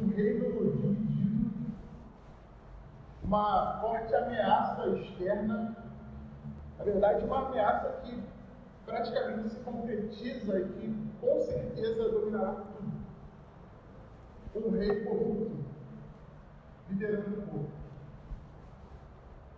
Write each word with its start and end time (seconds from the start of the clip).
um 0.00 0.08
reino 0.08 0.70
dividido, 0.72 1.50
uma 3.22 3.80
forte 3.80 4.14
ameaça 4.14 4.88
externa, 4.88 5.76
na 6.78 6.84
verdade, 6.84 7.24
uma 7.24 7.46
ameaça 7.48 8.00
que 8.02 8.22
praticamente 8.84 9.50
se 9.50 9.60
concretiza 9.60 10.60
e 10.60 10.68
que 10.68 11.10
com 11.20 11.40
certeza 11.40 12.08
dominará 12.10 12.52
tudo. 12.52 12.94
Um 14.66 14.70
rei 14.70 15.04
corrupto, 15.04 15.64
liderando 16.88 17.40
o 17.40 17.42
povo. 17.42 17.70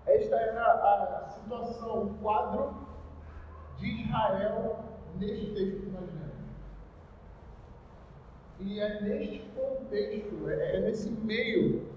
Esta 0.07 0.37
era 0.37 0.63
a 0.63 1.29
situação, 1.29 2.05
o 2.05 2.15
quadro 2.19 2.87
de 3.79 4.05
Israel 4.05 4.85
neste 5.19 5.53
texto 5.55 5.81
que 5.81 5.91
nós 5.91 6.07
lemos. 6.15 6.26
E 8.61 8.81
é 8.81 9.01
neste 9.03 9.41
contexto, 9.55 10.49
é, 10.49 10.77
é 10.77 10.81
nesse 10.81 11.11
meio, 11.11 11.89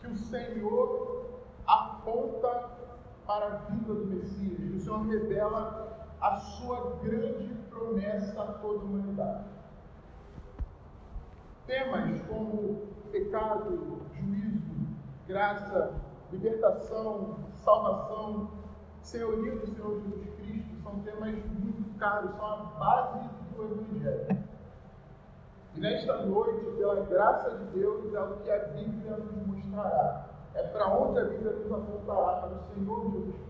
que 0.00 0.06
o 0.06 0.16
Senhor 0.16 1.26
aponta 1.66 2.70
para 3.26 3.46
a 3.46 3.56
vida 3.70 3.92
do 3.92 4.06
Messias, 4.06 4.56
que 4.56 4.76
o 4.76 4.80
Senhor 4.80 5.06
revela 5.06 6.08
a 6.20 6.36
sua 6.36 6.96
grande 7.02 7.54
promessa 7.68 8.42
a 8.42 8.52
toda 8.54 8.80
a 8.80 8.84
humanidade. 8.84 9.44
Temas 11.66 12.20
como 12.28 12.86
pecado, 13.10 14.00
juízo, 14.14 14.62
graça, 15.26 15.94
libertação, 16.30 17.38
salvação, 17.52 18.50
senhoria 19.02 19.56
do 19.56 19.66
Senhor 19.66 20.00
Jesus 20.00 20.34
Cristo 20.36 20.76
são 20.82 21.00
temas 21.00 21.34
muito 21.46 21.98
caros, 21.98 22.30
são 22.36 22.46
a 22.46 22.56
base 22.78 23.28
do 23.56 23.64
Evangelho. 23.64 24.45
E 25.76 25.80
nesta 25.80 26.16
noite, 26.24 26.64
pela 26.78 27.04
graça 27.04 27.50
de 27.50 27.64
Deus, 27.78 28.14
é 28.14 28.20
o 28.20 28.36
que 28.38 28.50
a 28.50 28.58
Bíblia 28.68 29.16
nos 29.18 29.46
mostrará. 29.46 30.26
É 30.54 30.62
para 30.62 30.88
onde 30.96 31.18
a 31.18 31.24
Bíblia 31.24 31.52
nos 31.52 31.70
apontará, 31.70 32.40
para 32.40 32.48
o 32.48 32.74
Senhor 32.74 33.02
Jesus 33.02 33.24
Cristo. 33.24 33.46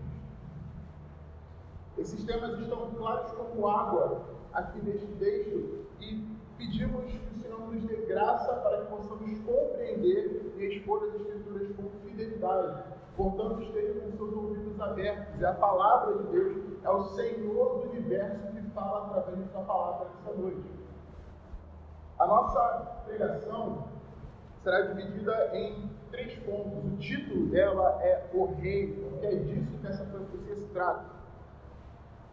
Esses 1.97 2.25
temas 2.25 2.59
estão 2.59 2.91
claros 2.91 3.31
como 3.31 3.67
água 3.67 4.21
aqui 4.53 4.81
neste 4.81 5.07
texto 5.13 5.85
e 6.01 6.27
pedimos 6.57 7.05
que 7.05 7.17
o 7.17 7.41
Senhor 7.41 7.59
nos 7.61 7.83
dê 7.85 7.95
graça 8.07 8.53
para 8.55 8.81
que 8.81 8.91
possamos 8.91 9.39
compreender 9.45 10.53
e 10.57 10.65
expor 10.65 11.03
as 11.05 11.15
Escrituras 11.15 11.75
com 11.77 11.89
fidelidade. 12.03 12.83
Portanto, 13.15 13.61
esteja 13.61 14.01
com 14.01 14.11
seus 14.17 14.33
ouvidos 14.33 14.79
abertos. 14.81 15.39
E 15.39 15.45
a 15.45 15.53
palavra 15.53 16.17
de 16.17 16.23
Deus 16.27 16.57
é 16.83 16.89
o 16.89 17.03
Senhor 17.03 17.79
do 17.79 17.89
universo 17.89 18.47
que 18.51 18.61
fala 18.71 19.07
através 19.07 19.49
da 19.51 19.61
palavra 19.61 20.07
nessa 20.09 20.37
noite. 20.37 20.86
A 22.19 22.25
nossa 22.25 22.59
pregação 23.05 23.89
será 24.63 24.81
dividida 24.81 25.55
em 25.55 25.87
três 26.09 26.33
pontos. 26.39 26.83
O 26.83 26.97
título 26.97 27.45
dela 27.47 27.99
é 28.01 28.27
O 28.33 28.45
Rei, 28.55 28.91
que 29.19 29.25
é 29.25 29.35
disso 29.35 29.77
que 29.79 29.87
essa 29.87 30.03
profecia 30.03 30.55
se 30.55 30.65
trata. 30.73 31.05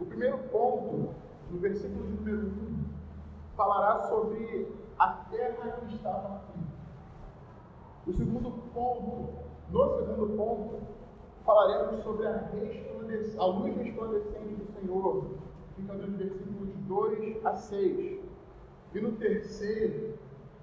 O 0.00 0.06
primeiro 0.06 0.38
ponto, 0.50 1.14
no 1.50 1.58
versículo 1.58 2.02
de 2.02 2.12
número 2.12 2.46
1, 2.46 2.84
falará 3.56 4.08
sobre 4.08 4.74
a 4.98 5.08
terra 5.30 5.78
que 5.86 5.94
estava 5.96 6.36
aqui. 6.36 6.60
O 8.06 8.12
segundo 8.14 8.50
ponto, 8.72 9.34
no 9.70 9.96
segundo 9.96 10.34
ponto, 10.34 10.80
falaremos 11.44 12.02
sobre 12.02 12.26
a, 12.26 12.50
a 13.38 13.46
luz 13.46 13.76
resplandecente 13.76 14.54
do 14.54 14.80
Senhor, 14.80 15.26
fica 15.76 15.92
nos 15.92 16.16
versículos 16.16 16.70
2 16.88 17.44
a 17.44 17.54
6. 17.54 18.23
E 18.94 19.00
no 19.00 19.10
terceiro, 19.16 20.16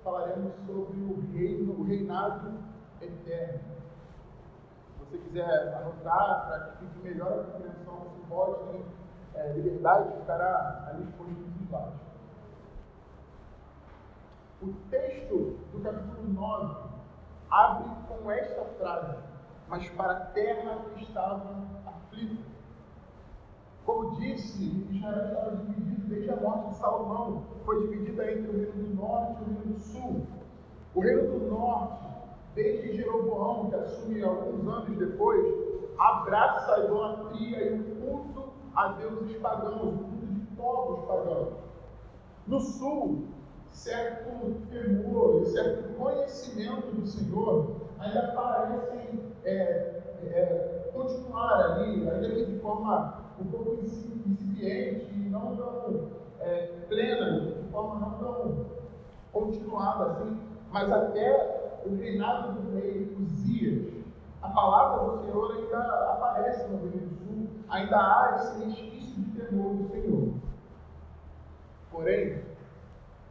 falaremos 0.05 0.53
sobre 0.65 0.97
o 1.01 1.19
reino, 1.33 1.73
o 1.73 1.83
reinado 1.83 2.53
eterno. 3.01 3.59
Se 4.93 4.99
você 4.99 5.17
quiser 5.17 5.75
anotar, 5.75 6.47
para 6.47 6.59
que 6.59 6.85
fique 6.85 6.99
melhor 6.99 7.39
a 7.39 7.43
compreensão, 7.43 7.93
você 7.95 8.27
pode, 8.29 8.71
tem 8.71 8.85
é, 9.35 9.51
liberdade, 9.51 10.17
ficará 10.21 10.87
ali 10.87 11.03
nos 11.03 11.61
slides. 11.65 11.99
O 14.61 14.73
texto 14.89 15.59
do 15.73 15.81
capítulo 15.81 16.23
9 16.29 16.89
abre 17.49 17.89
com 18.07 18.31
esta 18.31 18.63
frase: 18.79 19.17
Mas 19.67 19.89
para 19.89 20.11
a 20.13 20.25
terra 20.27 20.79
que 20.95 21.03
estava 21.03 21.65
aflita. 21.85 22.50
Como 23.85 24.15
disse, 24.19 24.85
Israel 24.91 25.25
estava 25.25 25.55
dividido 25.57 26.07
desde 26.07 26.29
a 26.29 26.35
morte 26.35 26.69
de 26.69 26.75
Salomão, 26.77 27.43
foi 27.65 27.87
dividida 27.87 28.31
entre 28.31 28.49
o 28.49 28.57
reino 28.57 28.71
do 28.73 28.95
norte 28.95 29.41
e 29.41 29.43
o 29.43 29.57
reino 29.57 29.73
do 29.73 29.79
sul. 29.79 30.27
O 30.93 31.01
reino 31.01 31.39
do 31.39 31.45
norte, 31.47 32.05
desde 32.53 32.95
Jeroboão, 32.95 33.69
que 33.69 33.75
assume 33.75 34.23
alguns 34.23 34.67
anos 34.67 34.97
depois, 34.97 35.45
abraça 35.97 36.75
a 36.75 36.79
idolatria 36.85 37.71
e 37.71 37.79
o 37.79 37.95
culto 37.95 38.49
a 38.75 38.89
deuses 38.89 39.37
pagãos, 39.37 39.93
o 39.93 39.97
culto 39.97 40.25
de 40.27 40.45
povos 40.55 41.05
pagãos. 41.05 41.53
No 42.47 42.59
sul, 42.59 43.25
certo 43.71 44.55
temor, 44.69 45.45
certo 45.45 45.95
conhecimento 45.97 46.91
do 46.91 47.05
Senhor 47.05 47.75
ainda 47.99 48.31
parecem 48.33 49.19
é, 49.43 50.01
é, 50.23 50.80
continuar 50.93 51.71
ali, 51.71 52.09
ainda 52.09 52.29
que 52.29 52.45
de 52.45 52.59
forma 52.59 53.21
um 53.39 53.45
pouco 53.45 53.79
incipiente 53.83 55.11
e 55.13 55.29
não 55.29 55.55
tão 55.55 56.09
é, 56.39 56.67
plena, 56.87 57.51
de 57.51 57.69
forma 57.71 57.99
não 57.99 58.11
tão 58.17 58.65
continuada 59.31 60.05
assim, 60.05 60.37
mas 60.71 60.91
até 60.91 61.81
o 61.85 61.95
reinado 61.95 62.61
do 62.61 62.75
rei 62.75 63.15
Uzias, 63.19 63.93
a 64.41 64.49
palavra 64.49 65.09
do 65.09 65.23
Senhor 65.23 65.51
ainda 65.55 65.79
aparece 66.11 66.67
no 66.67 66.77
Rio 66.89 67.01
do 67.01 67.15
Sul, 67.15 67.47
ainda 67.69 67.97
há 67.97 68.35
esse 68.35 68.63
resquício 68.65 69.21
de 69.21 69.41
temor 69.41 69.75
do 69.75 69.87
Senhor. 69.89 70.33
Porém, 71.91 72.41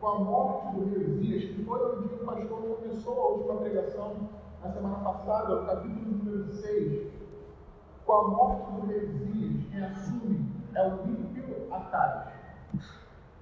com 0.00 0.06
a 0.06 0.18
morte 0.18 0.76
do 0.76 0.84
rei 0.86 1.04
Uzias, 1.06 1.44
que 1.44 1.64
foi 1.64 1.96
onde 1.96 2.14
o 2.14 2.18
pastor 2.26 2.76
começou 2.76 3.20
a 3.20 3.26
última 3.32 3.56
pregação 3.56 4.16
na 4.62 4.70
semana 4.70 4.96
passada, 4.96 5.56
no 5.56 5.66
capítulo 5.66 6.24
número 6.24 6.52
6, 6.52 7.19
com 8.04 8.12
a 8.12 8.28
morte 8.28 8.72
do 8.72 8.86
rei 8.86 9.04
Uzias, 9.04 9.66
quem 9.70 9.84
assume 9.84 10.52
é 10.74 10.88
o 10.88 11.06
ímpio 11.06 11.72
Acais, 11.72 12.32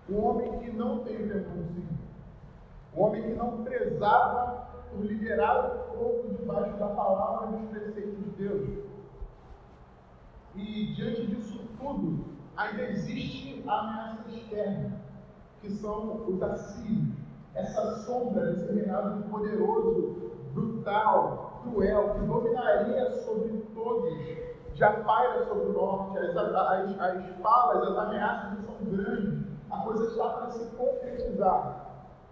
um 0.09 0.25
homem 0.25 0.59
que 0.59 0.71
não 0.73 0.97
o 0.97 0.99
do 0.99 1.05
Senhor, 1.05 1.89
um 2.97 3.03
homem 3.03 3.23
que 3.23 3.35
não 3.35 3.63
prezava 3.63 4.69
por 4.91 5.05
liderar 5.05 5.67
o 5.67 5.97
povo 5.97 6.35
debaixo 6.37 6.77
da 6.79 6.89
palavra 6.89 7.49
e 7.49 7.61
dos 7.61 7.71
preceitos 7.71 8.19
de 8.19 8.31
Deus. 8.31 8.69
E 10.55 10.95
diante 10.95 11.27
disso 11.27 11.61
tudo, 11.79 12.25
ainda 12.57 12.83
existe 12.83 13.63
a 13.69 13.81
ameaça 13.81 14.29
externa 14.31 15.01
que 15.61 15.71
são 15.71 16.27
os 16.27 16.43
assírios, 16.43 17.15
essa 17.55 17.97
sombra 18.05 18.53
desse 18.53 18.73
reinado 18.73 19.29
poderoso, 19.29 20.33
brutal, 20.55 21.61
cruel, 21.63 22.15
que 22.15 22.27
dominaria 22.27 23.11
sobre 23.23 23.59
todos, 23.75 24.13
já 24.79 24.93
paira 25.03 25.45
sobre 25.47 25.71
o 25.71 25.73
norte, 25.73 26.19
as, 26.19 26.37
as, 26.37 27.01
as 27.01 27.31
falas, 27.43 27.89
as 27.89 27.99
ameaças 27.99 28.59
são 28.65 28.75
grandes, 28.85 29.45
a 29.71 29.79
coisa 29.79 30.05
está 30.07 30.29
para 30.29 30.51
se 30.51 30.65
concretizar. 30.77 31.87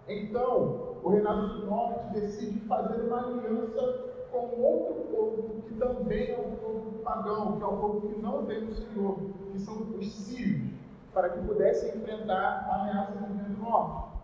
Então, 0.07 0.95
o 1.03 1.09
reinado 1.09 1.47
do 1.49 1.65
norte 1.65 2.13
decide 2.13 2.61
fazer 2.61 3.01
uma 3.01 3.19
aliança 3.19 4.05
com 4.31 4.61
outro 4.61 4.95
povo 5.11 5.61
que 5.67 5.73
também 5.73 6.31
é 6.31 6.39
um 6.39 6.55
povo 6.55 6.91
pagão, 7.03 7.57
que 7.57 7.63
é 7.63 7.67
um 7.67 7.77
povo 7.77 8.01
que 8.07 8.21
não 8.21 8.45
vem 8.45 8.65
do 8.65 8.73
Senhor, 8.73 9.17
que 9.51 9.59
são 9.59 9.75
os 9.97 10.09
sírios 10.13 10.71
para 11.13 11.29
que 11.29 11.41
pudesse 11.41 11.97
enfrentar 11.97 12.65
a 12.69 12.81
ameaça 12.81 13.11
do 13.11 13.25
Reino 13.25 13.55
do 13.55 13.61
Norte. 13.61 14.17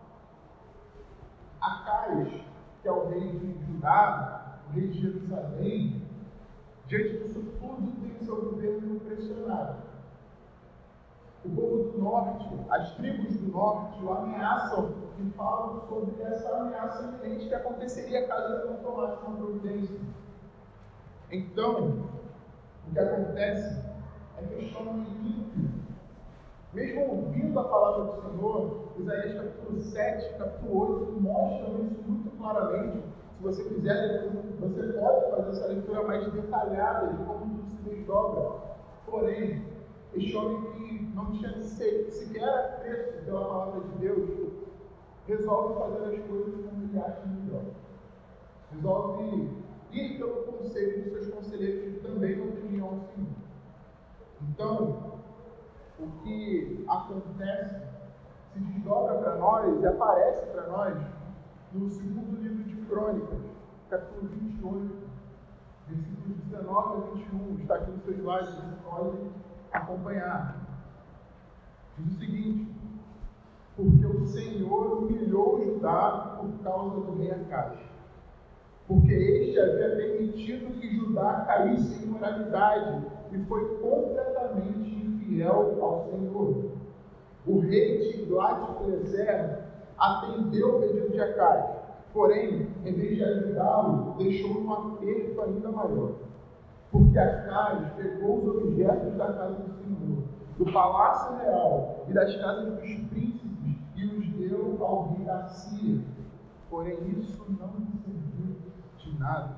Acais, 1.60 2.28
que 2.80 2.88
é 2.88 2.92
o 2.92 3.08
rei 3.08 3.28
de 3.38 3.66
Judá, 3.66 4.60
o 4.68 4.72
rei 4.72 4.88
de 4.88 5.00
Jerusalém, 5.00 6.02
diante 6.86 7.18
disso 7.18 7.40
tudo 7.60 7.92
tem 8.00 8.24
seu 8.24 8.36
governo 8.36 9.00
pressionado. 9.00 9.76
O 11.44 11.48
povo 11.50 11.92
do 11.92 11.98
norte, 11.98 12.48
as 12.70 12.94
tribos 12.94 13.36
do 13.36 13.52
norte 13.52 14.02
o 14.02 14.12
ameaçam 14.12 14.94
e 15.18 15.30
falam 15.32 15.80
sobre 15.88 16.22
essa 16.22 16.48
ameaça 16.56 17.02
iminente 17.02 17.48
que 17.48 17.54
aconteceria 17.54 18.26
caso 18.26 18.54
ele 18.54 18.70
não 18.70 18.76
tomasse 18.78 19.22
uma 19.24 19.36
providência. 19.36 20.00
Então, 21.30 22.08
o 22.88 22.92
que 22.92 22.98
acontece 22.98 23.80
é 24.38 24.42
que 24.42 24.54
eles 24.54 24.72
tomam 24.72 25.00
ímpio 25.00 25.84
mesmo 26.74 27.08
ouvindo 27.08 27.60
a 27.60 27.64
palavra 27.64 28.04
do 28.04 28.20
Senhor, 28.20 28.88
Isaías 28.98 29.34
capítulo 29.34 29.80
7, 29.80 30.38
capítulo 30.38 31.04
8 31.04 31.20
mostram 31.20 31.84
isso 31.84 32.02
muito 32.02 32.36
claramente. 32.36 32.98
Você 33.44 33.62
quiser, 33.64 34.30
você 34.58 34.92
pode 34.94 35.30
fazer 35.30 35.50
essa 35.50 35.66
leitura 35.66 36.02
mais 36.04 36.32
detalhada 36.32 37.12
de 37.12 37.24
como 37.24 37.40
tudo 37.40 37.68
se 37.68 37.76
desdobra. 37.82 38.58
Porém, 39.04 39.62
este 40.14 40.34
homem 40.34 40.72
que 40.72 41.14
não 41.14 41.30
tinha 41.30 41.52
sequer 41.60 42.48
apreço 42.48 43.22
pela 43.22 43.44
palavra 43.44 43.80
de 43.82 43.98
Deus, 43.98 44.30
resolve 45.26 45.74
fazer 45.78 46.16
as 46.16 46.26
coisas 46.26 46.54
como 46.54 46.84
ele 46.84 46.98
acha 46.98 47.26
melhor. 47.26 47.64
resolve 48.72 49.50
ir 49.92 50.16
pelo 50.16 50.44
conselho 50.44 51.02
dos 51.02 51.12
seus 51.12 51.34
conselheiros 51.34 51.96
que 51.96 52.00
também 52.00 52.36
não 52.38 52.50
temiam 52.50 52.86
ao 52.86 53.00
Senhor. 53.00 53.28
Então, 54.40 55.20
o 56.00 56.06
que 56.22 56.82
acontece 56.88 57.82
se 58.54 58.58
desdobra 58.58 59.18
para 59.18 59.36
nós 59.36 59.82
e 59.82 59.86
aparece 59.86 60.46
para 60.46 60.66
nós 60.66 60.96
no 61.74 61.90
segundo 61.90 62.40
livro 62.40 62.64
de 62.64 62.76
Crônicas, 62.94 63.40
capítulo 63.90 64.28
28, 64.28 64.94
versículos 65.88 66.36
19 66.48 66.96
a 66.96 67.14
21. 67.14 67.58
Está 67.60 67.74
aqui 67.74 67.90
no 67.90 68.00
seu 68.02 68.14
slide, 68.14 68.52
você 68.52 68.76
pode 68.88 69.18
acompanhar. 69.72 70.64
Diz 71.98 72.14
o 72.14 72.18
seguinte: 72.20 72.72
Porque 73.76 74.06
o 74.06 74.26
Senhor 74.28 74.98
humilhou 74.98 75.60
Judá 75.64 76.38
por 76.38 76.52
causa 76.62 77.00
do 77.00 77.18
rei 77.18 77.32
Acaz, 77.32 77.76
porque 78.86 79.12
este 79.12 79.58
havia 79.58 79.96
permitido 79.96 80.78
que 80.78 80.96
Judá 80.96 81.46
caísse 81.48 82.00
em 82.00 82.06
imoralidade 82.06 83.06
e 83.32 83.44
foi 83.46 83.76
completamente 83.78 85.04
infiel 85.04 85.82
ao 85.82 86.04
Senhor. 86.12 86.70
O 87.44 87.58
rei 87.58 87.98
de 87.98 88.18
Tiglat-Pileser 88.18 89.64
atendeu 89.98 90.76
o 90.76 90.80
pedido 90.80 91.10
de 91.10 91.20
Acaz, 91.20 91.73
porém, 92.14 92.68
em 92.84 92.92
vez 92.94 93.16
de 93.16 93.24
ajudá-lo, 93.24 94.14
deixou 94.16 94.62
um 94.62 94.72
aperto 94.72 95.42
ainda 95.42 95.72
maior. 95.72 96.12
Porque 96.92 97.18
Acaz 97.18 97.92
pegou 97.96 98.38
os 98.38 98.56
objetos 98.56 99.14
da 99.14 99.32
casa 99.32 99.54
do 99.54 99.74
Senhor, 99.74 100.22
do 100.56 100.72
palácio 100.72 101.36
real 101.38 102.06
e 102.08 102.12
das 102.12 102.36
casas 102.36 102.74
dos 102.74 102.94
príncipes 103.08 103.76
e 103.96 104.06
os 104.06 104.28
deu 104.28 104.78
ao 104.80 105.12
rei 105.12 105.24
da 105.24 105.42
Síria. 105.48 106.04
Porém, 106.70 106.96
isso 107.18 107.44
não 107.58 107.74
lhe 107.78 107.98
serviu 107.98 108.56
de 108.98 109.18
nada. 109.18 109.56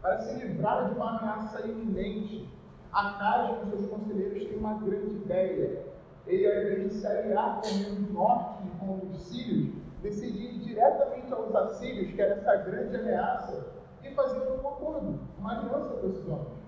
Para 0.00 0.20
se 0.20 0.34
livrar 0.36 0.88
de 0.88 0.94
uma 0.94 1.18
ameaça 1.18 1.66
iminente, 1.66 2.48
Acaz 2.92 3.66
e 3.66 3.70
seus 3.70 3.86
conselheiros 3.88 4.48
têm 4.48 4.56
uma 4.56 4.74
grande 4.74 5.16
ideia. 5.16 5.84
Ele, 6.28 6.46
ao 6.46 6.62
invés 6.62 6.92
de 6.92 6.94
se 7.00 7.06
aliar 7.08 7.60
com 7.60 7.68
o 7.90 8.12
norte 8.12 8.62
e 8.64 8.78
com 8.78 9.00
os 9.04 9.20
sírios, 9.22 9.83
decide 10.04 10.38
ir 10.38 10.58
diretamente 10.58 11.32
aos 11.32 11.54
assírios, 11.54 12.14
que 12.14 12.20
era 12.20 12.34
essa 12.34 12.56
grande 12.56 12.96
ameaça, 12.96 13.66
e 14.02 14.10
fazer 14.10 14.38
um 14.50 14.68
acordo, 14.68 15.18
uma 15.38 15.58
aliança 15.58 15.94
com 15.94 16.06
esses 16.08 16.28
homens. 16.28 16.64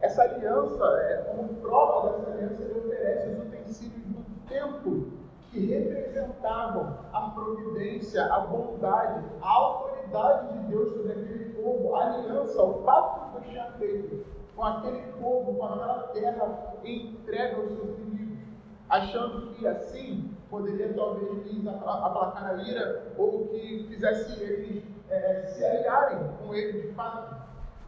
Essa 0.00 0.22
aliança, 0.22 0.84
é, 1.02 1.16
como 1.30 1.54
prova 1.60 2.08
dessa 2.08 2.30
aliança, 2.30 2.62
ele 2.62 2.78
oferece 2.78 3.28
os 3.28 3.38
utensílios 3.46 4.02
do 4.06 4.48
templo 4.48 5.12
que 5.50 5.66
representavam 5.66 6.98
a 7.12 7.20
providência, 7.30 8.24
a 8.24 8.40
bondade, 8.40 9.24
a 9.42 9.48
autoridade 9.48 10.58
de 10.58 10.58
Deus 10.68 10.90
sobre 10.94 11.12
aquele 11.12 11.44
povo, 11.62 11.94
a 11.94 12.14
aliança, 12.14 12.62
o 12.62 12.82
pacto 12.82 13.20
que 13.20 13.32
Deus 13.32 13.46
tinha 13.46 13.72
feito 13.72 14.24
com 14.56 14.64
aquele 14.64 15.12
povo, 15.20 15.54
com 15.54 15.64
aquela 15.66 16.02
terra 16.14 16.74
entregue 16.82 17.56
aos 17.56 17.72
seus 17.72 17.98
inimigos, 17.98 18.31
achando 18.92 19.54
que 19.54 19.66
assim 19.66 20.30
poderia 20.50 20.92
talvez 20.92 21.46
lhes 21.46 21.66
aplacar 21.66 22.50
a 22.50 22.62
ira 22.62 23.14
ou 23.16 23.48
que 23.48 23.86
fizesse 23.88 24.42
eles 24.42 24.82
é, 25.08 25.46
se 25.46 25.64
aliarem 25.64 26.18
com 26.36 26.54
ele 26.54 26.82
de 26.82 26.88
fato. 26.88 27.34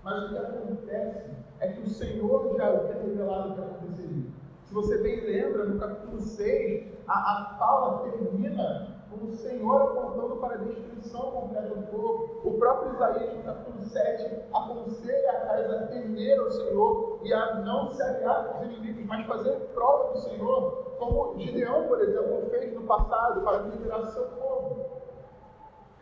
Mas 0.03 0.25
o 0.25 0.29
que 0.31 0.39
acontece 0.39 1.31
é 1.61 1.69
que 1.69 1.83
o 1.83 1.89
Senhor 1.89 2.55
já 2.57 2.69
havia 2.69 2.95
revelado 2.95 3.51
o 3.51 3.55
que 3.55 3.61
aconteceria. 3.61 4.31
Se 4.65 4.73
você 4.73 4.99
bem 4.99 5.21
lembra, 5.21 5.67
no 5.67 5.79
capítulo 5.79 6.21
6, 6.21 6.87
a, 7.07 7.13
a 7.13 7.55
fala 7.59 8.11
termina 8.11 8.94
o 9.23 9.33
Senhor 9.33 9.83
apontando 9.83 10.37
para 10.37 10.55
a 10.55 10.59
destruição 10.59 11.31
completa 11.31 11.75
do 11.75 11.87
povo. 11.87 12.41
O 12.45 12.59
próprio 12.59 12.95
Isaías, 12.95 13.37
no 13.37 13.43
capítulo 13.43 13.83
7, 13.83 14.43
aconselha 14.53 15.31
a 15.31 15.41
casa 15.47 15.77
a 15.77 15.87
temer 15.87 16.41
o 16.41 16.51
Senhor 16.51 17.21
e 17.23 17.33
a 17.33 17.55
não 17.61 17.91
se 17.91 18.03
aliar 18.03 18.49
com 18.49 18.59
os 18.59 18.65
inimigos, 18.67 19.07
mas 19.07 19.27
fazer 19.27 19.53
prova 19.75 20.13
do 20.13 20.19
Senhor, 20.19 20.95
como 20.99 21.39
Gideão, 21.39 21.87
por 21.87 22.01
exemplo, 22.01 22.49
fez 22.51 22.75
no 22.75 22.83
passado 22.83 23.43
para 23.43 23.59
liberar 23.63 24.05
seu 24.07 24.25
povo. 24.25 24.85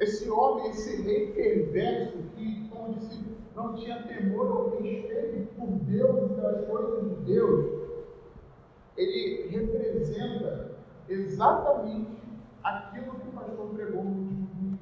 Esse 0.01 0.29
homem, 0.31 0.71
esse 0.71 1.03
rei 1.03 1.33
perverso, 1.33 2.19
que, 2.35 2.69
como 2.71 2.95
disse, 2.95 3.25
não 3.55 3.75
tinha 3.75 4.03
temor 4.03 4.57
ou 4.57 4.81
respeito 4.81 5.55
por 5.55 5.69
Deus 5.69 6.31
e 6.31 6.35
pelas 6.35 6.67
coisas 6.67 7.03
de 7.03 7.15
Deus, 7.25 7.83
ele 8.97 9.49
representa 9.49 10.73
exatamente 11.09 12.23
aquilo 12.63 13.15
que 13.15 13.29
o 13.29 13.33
pastor 13.33 13.69
pregou 13.75 14.05
no 14.05 14.11
último 14.11 14.47
domingo. 14.47 14.79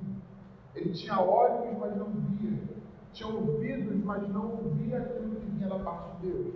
Ele 0.74 0.92
tinha 0.92 1.20
olhos, 1.20 1.78
mas 1.78 1.96
não 1.96 2.10
via. 2.10 2.58
Tinha 3.12 3.28
ouvidos, 3.28 4.04
mas 4.04 4.28
não 4.28 4.50
ouvia 4.52 4.98
aquilo 4.98 5.36
que 5.36 5.46
vinha 5.46 5.68
da 5.68 5.78
parte 5.78 6.20
de 6.20 6.28
Deus. 6.28 6.54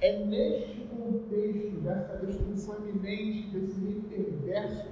É 0.00 0.24
neste 0.24 0.80
contexto 0.86 1.80
dessa 1.80 2.16
destruição 2.24 2.76
iminente, 2.76 3.50
desse 3.50 3.80
perverso, 4.08 4.88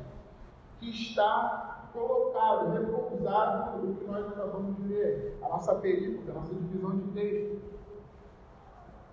que 0.80 0.90
está 0.90 1.88
colocado, 1.92 2.72
repousado 2.72 3.88
o 3.88 3.94
que 3.94 4.04
nós 4.04 4.26
acabamos 4.26 4.76
de 4.76 4.88
ler, 4.88 5.38
a 5.42 5.48
nossa 5.48 5.76
perícope, 5.76 6.30
a 6.30 6.34
nossa 6.34 6.54
divisão 6.54 6.98
de 6.98 7.12
texto. 7.12 7.62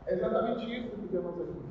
É 0.05 0.15
exatamente 0.15 0.79
isso 0.79 0.89
que 0.97 1.07
temos 1.07 1.39
aqui. 1.39 1.61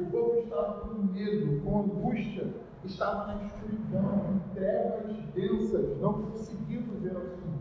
O 0.00 0.06
povo 0.06 0.38
estava 0.38 0.80
com 0.80 0.94
medo, 1.12 1.62
com 1.62 1.80
angústia, 1.80 2.54
estava 2.84 3.26
na 3.26 3.44
escuridão, 3.44 4.34
em 4.34 4.54
trevas 4.54 5.16
densas, 5.34 6.00
não 6.00 6.22
conseguindo 6.22 6.98
ver 7.00 7.16
o 7.16 7.20
Senhor. 7.20 7.60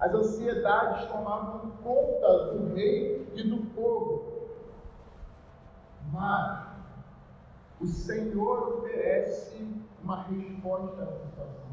As 0.00 0.12
ansiedades 0.12 1.08
tomavam 1.08 1.70
conta 1.82 2.54
do 2.54 2.74
rei 2.74 3.30
e 3.34 3.42
do 3.44 3.58
povo. 3.74 4.48
Mas 6.12 6.66
o 7.80 7.86
Senhor 7.86 8.78
oferece 8.78 9.64
uma 10.02 10.22
resposta 10.22 11.02
à 11.02 11.12
situação. 11.12 11.68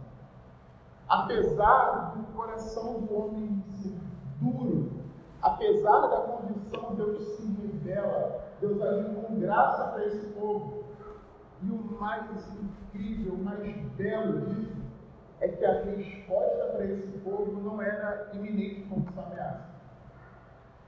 Apesar 1.08 2.16
do 2.16 2.24
coração 2.34 3.02
do 3.02 3.16
homem 3.16 3.64
ser 3.70 3.98
duro, 4.40 4.95
apesar 5.46 6.08
da 6.08 6.18
condição, 6.22 6.96
Deus 6.96 7.24
se 7.36 7.46
revela, 7.62 8.42
Deus 8.60 8.82
agiu 8.82 9.14
com 9.22 9.40
graça 9.40 9.92
para 9.92 10.06
esse 10.08 10.26
povo. 10.34 10.84
E 11.62 11.70
o 11.70 11.76
mais 12.00 12.26
incrível, 12.60 13.34
o 13.34 13.44
mais 13.44 13.76
belo 13.96 14.42
disso, 14.48 14.76
é 15.42 15.48
que 15.48 15.64
a 15.64 15.84
resposta 15.84 16.66
para 16.74 16.86
esse 16.86 17.08
povo 17.20 17.62
não 17.62 17.80
era 17.82 18.32
iminente 18.34 18.88
como 18.90 19.06
essa 19.08 19.22
ameaça. 19.22 19.76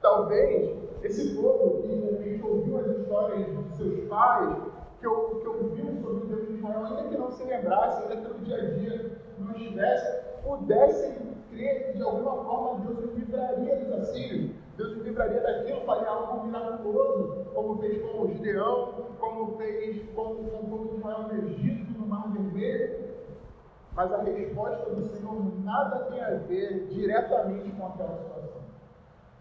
Talvez 0.02 0.76
esse 1.04 1.36
povo 1.36 1.82
que 1.82 1.88
de 1.88 1.96
repente 1.96 2.44
ouviu 2.44 2.80
as 2.80 2.88
histórias 2.88 3.46
de 3.46 3.78
seus 3.78 4.08
pais, 4.08 4.56
que, 5.00 5.08
que 5.08 5.08
ouviu 5.08 6.02
sobre 6.02 6.24
o 6.24 6.28
Deus 6.28 6.48
de 6.48 6.54
Israel, 6.54 6.86
ainda 6.86 7.04
que 7.04 7.18
não 7.18 7.32
se 7.32 7.44
lembrasse, 7.44 8.04
ainda 8.04 8.16
que 8.18 8.28
no 8.28 8.46
dia 8.46 8.58
a 8.58 8.74
dia 8.74 9.22
não 9.38 9.52
estivesse, 9.52 10.24
pudessem 10.44 11.28
crer 11.58 11.92
que 11.92 11.98
de 11.98 12.04
alguma 12.04 12.44
forma 12.44 12.86
Deus 12.86 13.10
os 13.10 13.16
livraria 13.16 13.76
dos 13.78 13.92
assírios, 13.94 14.52
Deus 14.78 14.96
os 14.96 15.04
livraria 15.04 15.42
daquilo, 15.42 15.82
faria 15.82 16.08
algo 16.08 16.46
miraculoso, 16.46 17.46
como 17.52 17.80
fez 17.80 18.00
com 18.00 18.22
o 18.22 18.28
Gideão, 18.28 18.94
como 19.20 19.58
fez 19.58 20.08
com, 20.14 20.22
o 20.22 20.68
povo 20.70 20.90
de 20.90 20.98
Israel 20.98 21.24
no 21.24 21.34
Egito, 21.34 22.00
no 22.00 22.06
Mar 22.06 22.32
Vermelho. 22.32 23.08
Mas 23.96 24.14
a 24.14 24.22
resposta 24.22 24.92
do 24.92 25.02
Senhor 25.08 25.64
nada 25.64 26.06
tem 26.12 26.22
a 26.24 26.30
ver 26.36 26.90
diretamente 26.92 27.72
com 27.72 27.88
aquela 27.88 28.18
situação. 28.18 28.62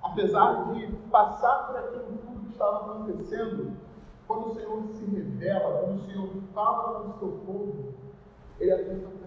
Apesar 0.03 0.73
de 0.73 0.87
passar 1.11 1.67
por 1.67 1.77
aquilo 1.77 2.19
tudo 2.25 2.41
que 2.41 2.53
estava 2.53 2.93
acontecendo, 2.93 3.77
quando 4.27 4.47
o 4.47 4.55
Senhor 4.55 4.83
se 4.95 5.05
revela, 5.05 5.83
quando 5.83 5.97
o 5.97 6.07
Senhor 6.07 6.29
fala 6.55 7.01
com 7.01 7.09
o 7.11 7.19
seu 7.19 7.29
povo, 7.45 7.95
ele 8.59 8.73
para 8.73 9.11
frente. 9.11 9.26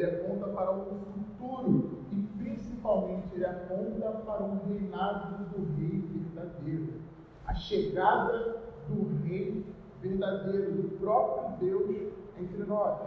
Ele 0.00 0.16
aponta 0.16 0.46
para 0.46 0.72
o 0.72 0.98
futuro 1.12 2.06
e 2.10 2.22
principalmente 2.38 3.34
ele 3.34 3.44
aponta 3.44 4.10
para 4.24 4.44
um 4.44 4.58
reinado 4.66 5.44
do 5.44 5.76
rei 5.76 6.00
verdadeiro. 6.00 7.02
A 7.46 7.52
chegada 7.52 8.62
do 8.88 9.22
rei 9.22 9.62
verdadeiro, 10.00 10.72
do 10.72 10.98
próprio 10.98 11.58
Deus 11.58 12.12
entre 12.38 12.64
nós. 12.64 12.98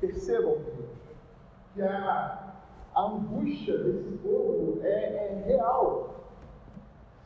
Percebam, 0.00 0.56
que 1.74 1.82
a, 1.82 2.54
a 2.94 3.02
angústia 3.02 3.76
desse 3.76 4.16
povo 4.22 4.78
é, 4.82 4.88
é 4.88 5.42
real. 5.44 6.27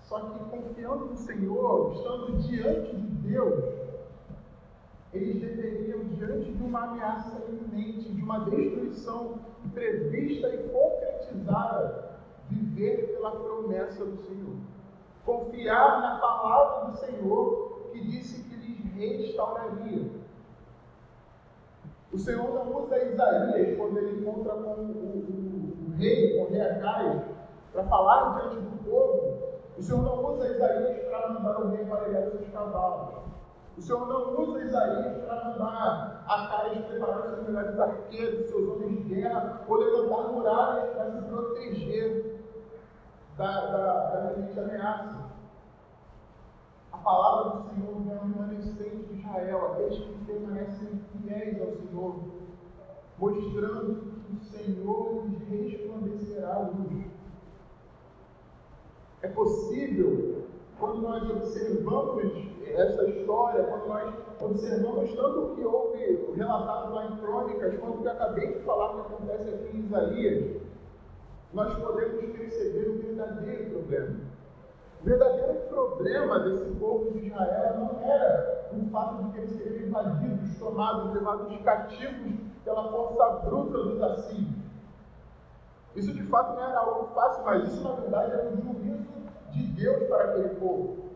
Só 0.03 0.21
que 0.21 0.39
confiando 0.51 1.07
no 1.07 1.17
Senhor, 1.17 1.93
estando 1.95 2.39
diante 2.43 2.97
de 2.97 3.29
Deus, 3.29 3.65
eles 5.13 5.41
deveriam, 5.41 6.01
diante 6.17 6.53
de 6.53 6.63
uma 6.63 6.85
ameaça 6.85 7.43
iminente, 7.49 8.11
de 8.11 8.23
uma 8.23 8.41
destruição 8.49 9.41
prevista 9.75 10.49
e 10.49 10.69
concretizada, 10.69 12.19
viver 12.49 13.15
pela 13.15 13.31
promessa 13.31 14.05
do 14.05 14.17
Senhor. 14.17 14.57
Confiar 15.25 16.01
na 16.01 16.19
palavra 16.19 16.91
do 16.91 16.97
Senhor, 16.97 17.91
que 17.93 18.01
disse 18.01 18.43
que 18.43 18.57
lhes 18.57 18.95
restauraria. 18.95 20.11
O 22.13 22.19
Senhor 22.19 22.53
não 22.55 22.77
usa 22.77 23.03
Isaías 23.03 23.77
quando 23.79 23.99
ele 23.99 24.21
encontra 24.21 24.53
com 24.55 24.71
o, 24.71 25.87
o, 25.87 25.89
o 25.89 25.97
rei, 25.97 26.37
com 26.37 26.45
o 26.45 26.51
rei 26.51 26.61
Acaias, 26.61 27.23
para 27.73 27.85
falar 27.85 28.41
diante 28.41 28.57
do 28.57 28.85
povo. 28.85 29.32
O 29.77 29.83
Senhor 29.83 30.03
não 30.03 30.33
usa 30.33 30.49
Isaías 30.49 31.09
para 31.09 31.29
mandar 31.31 31.71
rei 31.71 31.85
para 31.87 32.31
seus 32.31 32.49
cavalos. 32.51 33.23
O 33.77 33.81
Senhor 33.81 34.07
não 34.07 34.39
usa 34.41 34.65
Isaías 34.65 35.25
para 35.25 35.45
mandar 35.45 36.13
Acaias 36.27 36.87
preparar 36.87 37.23
seus 37.23 37.47
melhores 37.47 37.79
arqueiros, 37.79 38.49
seus 38.49 38.69
homens 38.69 38.97
de 38.99 39.15
guerra, 39.15 39.63
ou 39.67 39.77
levantar 39.77 40.33
muralhas 40.33 40.91
para 40.95 41.11
se 41.11 41.23
proteger 41.23 42.45
da, 43.37 43.67
da, 43.67 44.33
da 44.33 44.63
ameaça. 44.63 45.33
A 46.93 46.99
palavra 46.99 47.61
do 47.61 47.69
Senhor 47.69 48.01
vem 48.03 48.17
ao 48.17 48.25
remanescente 48.25 49.05
de 49.05 49.19
Israel, 49.19 49.73
aqueles 49.73 49.99
que 49.99 50.25
permanecem 50.27 51.01
fiéis 51.13 51.61
ao 51.61 51.73
Senhor, 51.73 52.21
mostrando 53.19 54.23
que 54.23 54.37
o 54.37 54.41
Senhor 54.41 55.25
lhes 55.27 55.49
resplandecerá 55.49 56.55
a 56.55 56.59
luz. 56.61 57.07
É 59.23 59.29
possível, 59.29 60.43
quando 60.79 61.01
nós 61.01 61.31
observamos 61.31 62.25
essa 62.67 63.05
história, 63.09 63.63
quando 63.65 63.87
nós 63.87 64.15
observamos 64.41 65.15
tanto 65.15 65.41
o 65.41 65.55
que 65.55 65.65
houve 65.65 66.33
relatado 66.35 66.93
lá 66.93 67.07
em 67.07 67.17
Crônicas, 67.19 67.79
quanto 67.79 67.99
o 67.99 68.03
que 68.03 68.09
acabei 68.09 68.49
de 68.49 68.59
falar 68.65 68.95
que 68.95 69.01
acontece 69.01 69.49
aqui 69.49 69.77
em 69.77 69.81
Isaías, 69.81 70.63
nós 71.53 71.73
podemos 71.75 72.37
perceber 72.37 72.89
o 72.89 72.99
verdadeiro 72.99 73.71
problema. 73.71 74.17
O 75.01 75.05
verdadeiro 75.05 75.55
problema 75.69 76.41
desse 76.41 76.65
povo 76.77 77.11
de 77.13 77.27
Israel 77.27 77.79
não 77.79 78.01
era 78.01 78.69
o 78.73 78.91
fato 78.91 79.23
de 79.25 79.33
que 79.33 79.39
eles 79.39 79.51
seriam 79.51 79.87
invadidos, 79.87 80.59
tomados, 80.59 81.13
levados 81.13 81.57
cativos 81.63 82.33
pela 82.65 82.91
força 82.91 83.29
bruta 83.45 83.79
dos 83.79 84.03
assírios. 84.03 84.72
Isso 85.95 86.13
de 86.13 86.23
fato 86.25 86.55
não 86.55 86.69
era 86.69 86.79
algo 86.79 87.09
fácil, 87.15 87.45
mas 87.45 87.65
isso 87.65 87.83
na 87.83 87.95
verdade 87.95 88.33
era 88.33 88.49
um 88.49 88.57
juízo 88.57 89.13
de 89.51 89.67
Deus 89.69 90.09
para 90.09 90.25
aquele 90.25 90.49
povo. 90.57 91.11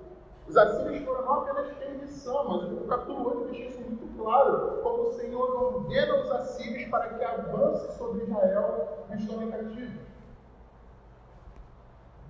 Os 0.47 0.56
assírios 0.56 1.04
foram 1.04 1.25
não 1.25 1.33
apenas 1.40 1.73
permissão, 1.73 2.49
mas 2.49 2.73
o 2.73 2.87
capítulo 2.87 3.40
8 3.40 3.52
deixa 3.52 3.68
isso 3.71 3.80
muito 3.80 4.23
claro, 4.23 4.80
como 4.83 5.09
o 5.09 5.12
Senhor 5.14 5.75
ordena 5.75 6.21
os 6.21 6.30
assírios 6.30 6.88
para 6.88 7.09
que 7.09 7.25
avance 7.25 7.97
sobre 7.99 8.25
Israel 8.25 9.06
e 9.11 9.16
os 9.16 9.26
tome 9.26 9.50
cativos. 9.50 10.06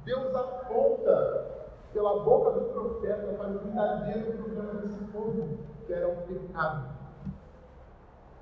Deus 0.05 0.35
aponta 0.35 1.57
pela 1.93 2.23
boca 2.23 2.53
do 2.53 2.67
profeta 2.67 3.33
para 3.35 3.49
o 3.49 3.59
verdadeiro 3.59 4.33
problema 4.35 4.75
desse 4.75 4.99
povo, 5.13 5.59
que 5.87 5.93
era 5.93 6.09
o 6.09 6.17
pecado. 6.23 6.96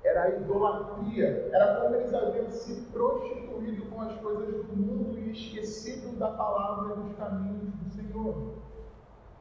Era 0.05 0.23
a 0.23 0.29
idolatria. 0.29 1.49
Era 1.51 1.81
como 1.81 1.95
eles 1.95 2.13
haviam 2.13 2.49
se 2.51 2.81
prostituído 2.93 3.85
com 3.87 4.01
as 4.01 4.13
coisas 4.19 4.65
do 4.65 4.75
mundo 4.75 5.17
e 5.17 5.31
esquecido 5.31 6.15
da 6.19 6.29
palavra 6.29 6.93
e 6.93 6.99
dos 6.99 7.17
caminhos 7.17 7.73
do 7.73 7.89
Senhor. 7.89 8.53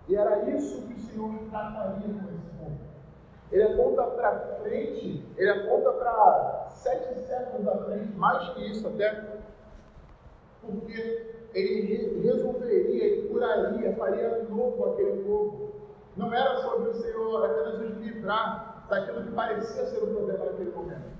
E 0.09 0.17
era 0.17 0.49
isso 0.51 0.83
que 0.87 0.95
o 0.95 0.99
Senhor 0.99 1.39
trataria 1.51 2.09
com 2.09 2.31
esse 2.35 2.47
povo. 2.59 2.79
Ele 3.53 3.63
aponta 3.63 4.03
para 4.05 4.39
frente, 4.63 5.23
ele 5.37 5.51
aponta 5.51 5.93
para 5.93 6.67
sete 6.71 7.21
séculos 7.21 7.69
à 7.69 7.77
frente, 7.85 8.17
mais 8.17 8.49
que 8.51 8.71
isso 8.71 8.89
até, 8.89 9.39
porque 10.63 11.35
ele 11.55 12.21
resolveria, 12.23 13.05
ele 13.05 13.29
curaria, 13.29 13.95
faria 13.97 14.43
novo 14.45 14.93
aquele 14.93 15.23
povo. 15.25 15.75
Não 16.17 16.33
era 16.33 16.63
sobre 16.63 16.89
o 16.89 16.95
Senhor 16.95 17.45
apenas 17.45 17.81
os 17.81 17.97
livrar 17.99 18.74
daquilo 18.89 19.25
que 19.25 19.33
parecia 19.33 19.87
ser 19.87 20.03
o 20.03 20.09
problema 20.09 20.45
naquele 20.45 20.71
momento. 20.71 21.15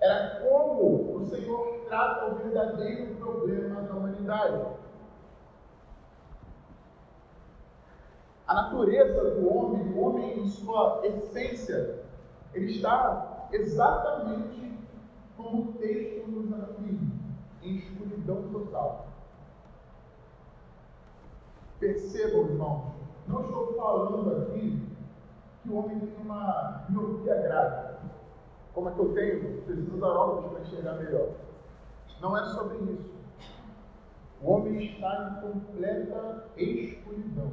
Era 0.00 0.40
como 0.40 1.16
o 1.16 1.26
Senhor 1.26 1.84
trata 1.86 2.32
o 2.32 2.34
verdadeiro 2.36 3.14
problema 3.16 3.82
da 3.82 3.94
humanidade. 3.94 4.66
A 8.46 8.54
natureza 8.54 9.30
do 9.36 9.54
homem, 9.54 9.92
do 9.92 10.00
homem 10.00 10.40
em 10.40 10.48
sua 10.48 11.00
essência, 11.04 12.02
ele 12.54 12.72
está 12.72 13.48
exatamente 13.52 14.78
como 15.36 15.70
o 15.70 15.72
texto 15.74 16.28
nos 16.28 16.52
afirma, 16.52 17.12
em 17.62 17.76
escuridão 17.76 18.42
total. 18.50 19.08
Percebam, 21.78 22.46
irmãos, 22.46 22.92
não 23.26 23.42
estou 23.42 23.74
falando 23.74 24.42
aqui 24.42 24.82
que 25.62 25.68
o 25.68 25.76
homem 25.76 26.00
tem 26.00 26.16
uma 26.24 26.84
miopia 26.88 27.34
grave. 27.34 27.96
Como 28.74 28.88
é 28.88 28.92
que 28.92 28.98
eu 28.98 29.14
tenho? 29.14 29.62
Preciso 29.62 29.96
usar 29.96 30.08
óculos 30.08 30.52
para 30.52 30.60
enxergar 30.60 30.92
melhor. 30.94 31.28
Não 32.20 32.36
é 32.36 32.44
sobre 32.46 32.78
isso. 32.78 33.10
O 34.42 34.52
homem 34.52 34.84
está 34.84 35.38
em 35.38 35.40
completa 35.42 36.44
escuridão. 36.56 37.52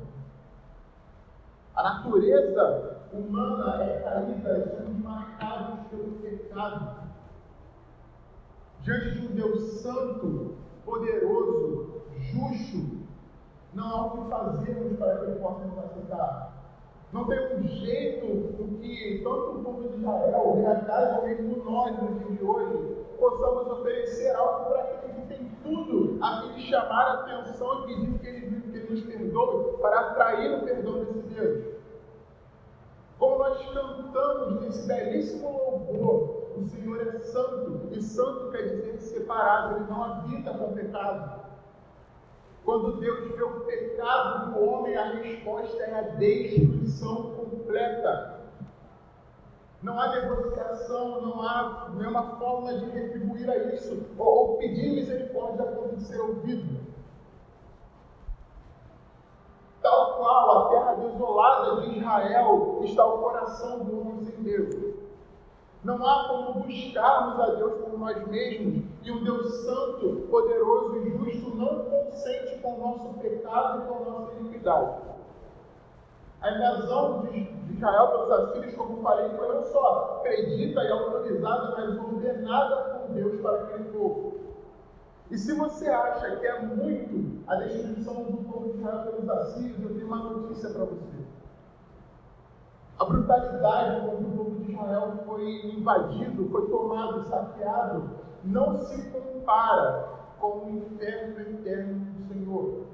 A 1.75 1.83
natureza 1.83 2.97
humana 3.13 3.83
é 3.83 3.99
caída, 3.99 4.77
somos 4.77 5.03
marcados 5.03 5.87
pelo 5.87 6.11
pecado. 6.19 7.07
Diante 8.81 9.11
de 9.11 9.27
um 9.27 9.35
Deus 9.35 9.81
santo, 9.81 10.55
poderoso, 10.85 12.01
justo, 12.17 13.05
não 13.73 13.85
há 13.85 14.05
o 14.05 14.11
que 14.11 14.29
fazermos 14.29 14.97
para 14.97 15.17
que 15.17 15.25
ele 15.25 15.39
possa 15.39 15.65
nos 15.65 15.77
aceitar. 15.77 16.56
Não 17.13 17.25
tem 17.25 17.55
um 17.55 17.63
jeito 17.63 18.25
em 18.59 18.77
que 18.81 19.21
tanto 19.23 19.51
o 19.51 19.63
povo 19.63 19.87
de 19.87 19.95
Israel, 19.95 20.41
o 20.45 20.61
Reacás, 20.61 21.17
ou 21.17 21.25
mesmo 21.25 21.63
nós, 21.63 22.01
no 22.01 22.19
dia 22.19 22.35
de 22.35 22.43
hoje, 22.43 22.97
possamos 23.17 23.67
oferecer 23.67 24.35
algo 24.35 24.71
para 24.71 24.81
aquele 24.81 25.13
que 25.13 25.27
tem 25.27 25.51
tudo 25.63 26.17
a 26.21 26.41
fim 26.41 26.53
de 26.55 26.69
chamar 26.69 27.07
a 27.07 27.13
atenção 27.13 27.83
e 27.83 27.95
pedir 27.95 28.19
que 28.19 28.27
ele, 28.27 28.61
que 28.61 28.77
ele 28.77 28.89
nos 28.89 29.01
perdoe, 29.03 29.77
para 29.77 29.99
atrair 30.01 30.57
o 30.57 30.65
perdão 30.65 31.05
desse 31.05 31.19
Deus. 31.19 31.77
Como 33.17 33.39
nós 33.39 33.65
cantamos 33.73 34.61
nesse 34.61 34.85
belíssimo 34.85 35.49
louvor, 35.49 36.51
o 36.57 36.63
Senhor 36.65 37.07
é 37.07 37.19
santo, 37.19 37.87
e 37.91 38.01
santo 38.01 38.51
quer 38.51 38.63
dizer 38.63 38.99
separado, 38.99 39.77
ele 39.77 39.89
não 39.89 40.03
habita 40.03 40.53
com 40.53 40.73
pecado. 40.73 41.46
Quando 42.67 42.99
Deus 42.99 43.31
vê 43.33 43.43
o 43.43 43.61
pecado 43.61 44.51
do 44.51 44.61
homem, 44.61 44.97
a 44.97 45.13
resposta 45.13 45.81
é 45.83 45.99
a 45.99 46.01
destruição 46.01 47.31
completa. 47.31 48.41
Não 49.81 49.97
há 49.97 50.09
negociação, 50.09 51.21
não 51.21 51.41
há 51.41 51.93
nenhuma 51.95 52.35
forma 52.35 52.73
de 52.73 52.89
retribuir 52.89 53.49
a 53.49 53.57
isso, 53.73 54.05
ou, 54.17 54.57
pedir 54.57 54.95
misericórdia 54.95 55.63
a 55.63 55.71
ponto 55.71 55.95
de 55.95 56.03
ser 56.03 56.19
ouvido. 56.19 56.77
Tal 59.81 60.17
qual 60.17 60.51
a 60.51 60.69
terra 60.69 60.93
desolada 60.95 61.81
de 61.83 61.99
Israel 61.99 62.81
está 62.83 63.05
o 63.05 63.19
coração 63.19 63.79
do 63.85 64.01
homem 64.01 64.25
sem 64.25 64.43
Deus. 64.43 65.06
Não 65.87 66.05
há 66.05 66.27
como 66.27 66.65
buscarmos 66.65 67.39
a 67.39 67.55
Deus 67.55 67.79
por 67.79 67.97
nós 67.97 68.27
mesmos 68.27 68.83
e 69.03 69.09
um 69.09 69.23
Deus 69.23 69.53
santo, 69.63 70.27
poderoso 70.29 70.97
e 70.97 71.11
justo 71.11 71.55
não 71.55 71.85
consente 71.85 72.57
com 72.57 72.73
o 72.73 72.79
nosso 72.89 73.13
pecado 73.19 73.79
e 73.79 73.87
com 73.87 73.95
a 73.95 74.11
nossa 74.11 74.33
iniquidade. 74.33 74.97
A 76.41 76.51
invasão 76.51 77.21
de 77.21 77.49
Israel 77.71 78.07
pelos 78.09 78.31
assírios, 78.31 78.75
como 78.75 79.01
falei, 79.01 79.29
foi 79.29 79.47
não 79.47 79.63
só 79.63 80.19
acredita 80.19 80.83
e 80.83 80.91
autorizada, 80.91 81.75
mas 81.77 81.97
ordenada 81.97 82.75
por 82.75 83.13
Deus 83.13 83.39
para 83.39 83.61
aquele 83.61 83.85
povo. 83.85 84.33
E 85.31 85.37
se 85.37 85.53
você 85.53 85.87
acha 85.87 86.35
que 86.35 86.47
é 86.47 86.63
muito 86.63 87.43
a 87.47 87.55
destruição 87.55 88.25
do 88.25 88.43
povo 88.43 88.73
de 88.73 88.79
Israel 88.79 89.05
pelos 89.05 89.29
assírios, 89.29 89.81
eu 89.81 89.95
tenho 89.95 90.07
uma 90.07 90.17
notícia 90.17 90.69
para 90.69 90.83
você. 90.83 91.26
A 92.99 93.05
brutalidade 93.05 94.01
com 94.01 94.17
que 94.17 94.23
o 94.23 94.31
povo 94.31 94.59
de 94.59 94.71
Israel 94.71 95.13
foi 95.23 95.67
invadido, 95.67 96.49
foi 96.49 96.67
tomado, 96.67 97.23
saqueado, 97.25 98.09
não 98.43 98.79
se 98.79 99.11
compara 99.11 100.09
com 100.39 100.65
o 100.65 100.69
inferno 100.69 101.39
eterno 101.39 102.05
do 102.05 102.27
Senhor. 102.27 102.85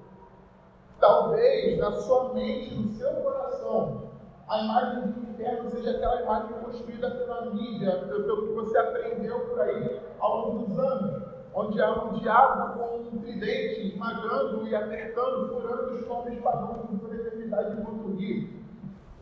Talvez 1.00 1.80
na 1.80 1.92
sua 1.94 2.34
mente, 2.34 2.76
no 2.76 2.90
seu 2.90 3.14
coração, 3.14 4.10
a 4.50 4.60
imagem 4.60 5.12
do 5.12 5.20
inferno 5.22 5.70
seja 5.70 5.92
aquela 5.92 6.22
imagem 6.22 6.54
construída 6.64 7.10
pela 7.10 7.46
mídia, 7.52 8.06
pelo 8.06 8.48
que 8.48 8.54
você 8.56 8.78
aprendeu 8.78 9.40
por 9.40 9.62
aí 9.62 10.02
ao 10.20 10.38
longo 10.38 10.66
dos 10.66 10.80
anos, 10.80 11.24
onde 11.56 11.82
há 11.82 12.04
um 12.04 12.14
diabo 12.20 12.78
com 12.78 12.98
um 12.98 13.20
tridente 13.22 13.88
esmagando 13.88 14.68
e 14.68 14.76
apertando, 14.76 15.48
furando 15.48 15.94
os 15.94 16.06
pobres 16.06 16.40
padrões 16.42 17.00
por 17.00 17.16
eternidade 17.16 17.80
enquanto 17.80 18.18
rir. 18.18 18.63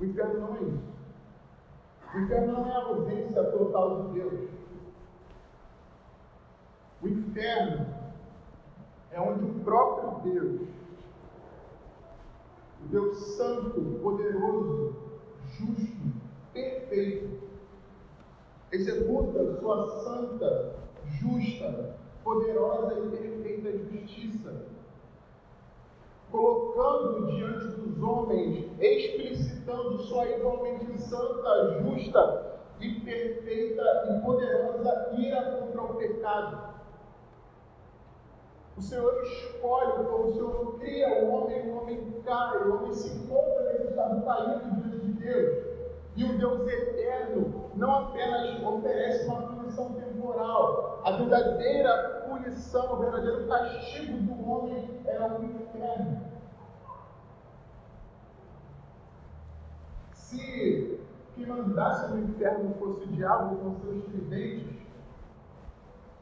O 0.02 0.06
inferno 0.06 0.40
não 0.40 0.56
é 0.56 0.64
isso. 0.64 0.92
O 2.16 2.20
inferno 2.22 2.54
não 2.54 2.68
é 2.68 2.72
a 2.72 2.86
ausência 2.86 3.44
total 3.44 4.02
de 4.02 4.20
Deus. 4.20 4.50
O 7.04 7.08
inferno 7.08 7.86
é 9.12 9.22
onde 9.22 9.46
o 9.46 9.64
próprio 9.64 10.34
Deus, 10.34 10.62
o 12.84 12.88
Deus 12.90 13.18
santo, 13.38 14.00
poderoso, 14.02 14.96
justo, 15.60 16.14
perfeito, 16.52 17.40
executa 18.72 19.60
sua 19.60 20.04
santa, 20.04 20.76
justa, 21.20 21.96
poderosa 22.24 23.00
e 23.00 23.10
perfeita 23.18 23.78
justiça, 23.78 24.66
colocando 26.32 27.28
diante 27.28 27.68
dos 27.68 28.02
homens, 28.02 28.66
explicitando 28.80 30.00
sua 30.00 30.28
igualmente 30.30 30.98
santa, 31.00 31.82
justa 31.82 32.60
e 32.80 33.00
perfeita 33.02 33.84
e 34.10 34.26
poderosa 34.26 35.10
ira 35.18 35.42
contra 35.60 35.82
o 35.82 35.96
pecado. 35.96 36.72
O 38.78 38.82
Senhor 38.82 39.22
escolhe, 39.24 40.06
o 40.06 40.32
Senhor 40.32 40.80
cria 40.80 41.24
o 41.24 41.32
homem, 41.32 41.70
o 41.70 41.82
homem 41.82 42.22
cai, 42.26 42.58
o 42.64 42.78
homem 42.78 42.94
se 42.94 43.10
encontra 43.10 43.74
nesse 43.74 43.90
estado 43.90 44.26
caído 44.26 44.82
diante 44.82 45.06
de 45.06 45.14
Deus. 45.14 45.72
E 46.16 46.24
o 46.24 46.38
Deus 46.38 46.68
eterno 46.68 47.72
não 47.76 48.08
apenas 48.08 48.62
oferece 48.64 49.26
uma 49.28 49.42
punição 49.44 49.94
temporal, 49.94 51.02
a 51.04 51.12
verdadeira 51.12 52.26
punição, 52.28 52.94
o 52.94 52.98
verdadeiro 52.98 53.48
castigo 53.48 54.18
do 54.18 54.50
homem 54.50 55.02
é 55.06 55.20
o 55.20 55.44
inferno. 55.44 56.22
Se 60.32 60.98
que 61.36 61.46
mandasse 61.46 62.10
no 62.10 62.24
inferno 62.24 62.74
fosse 62.76 63.04
o 63.04 63.08
diabo 63.08 63.58
com 63.58 63.76
seus 63.82 64.06
tridentes, 64.06 64.78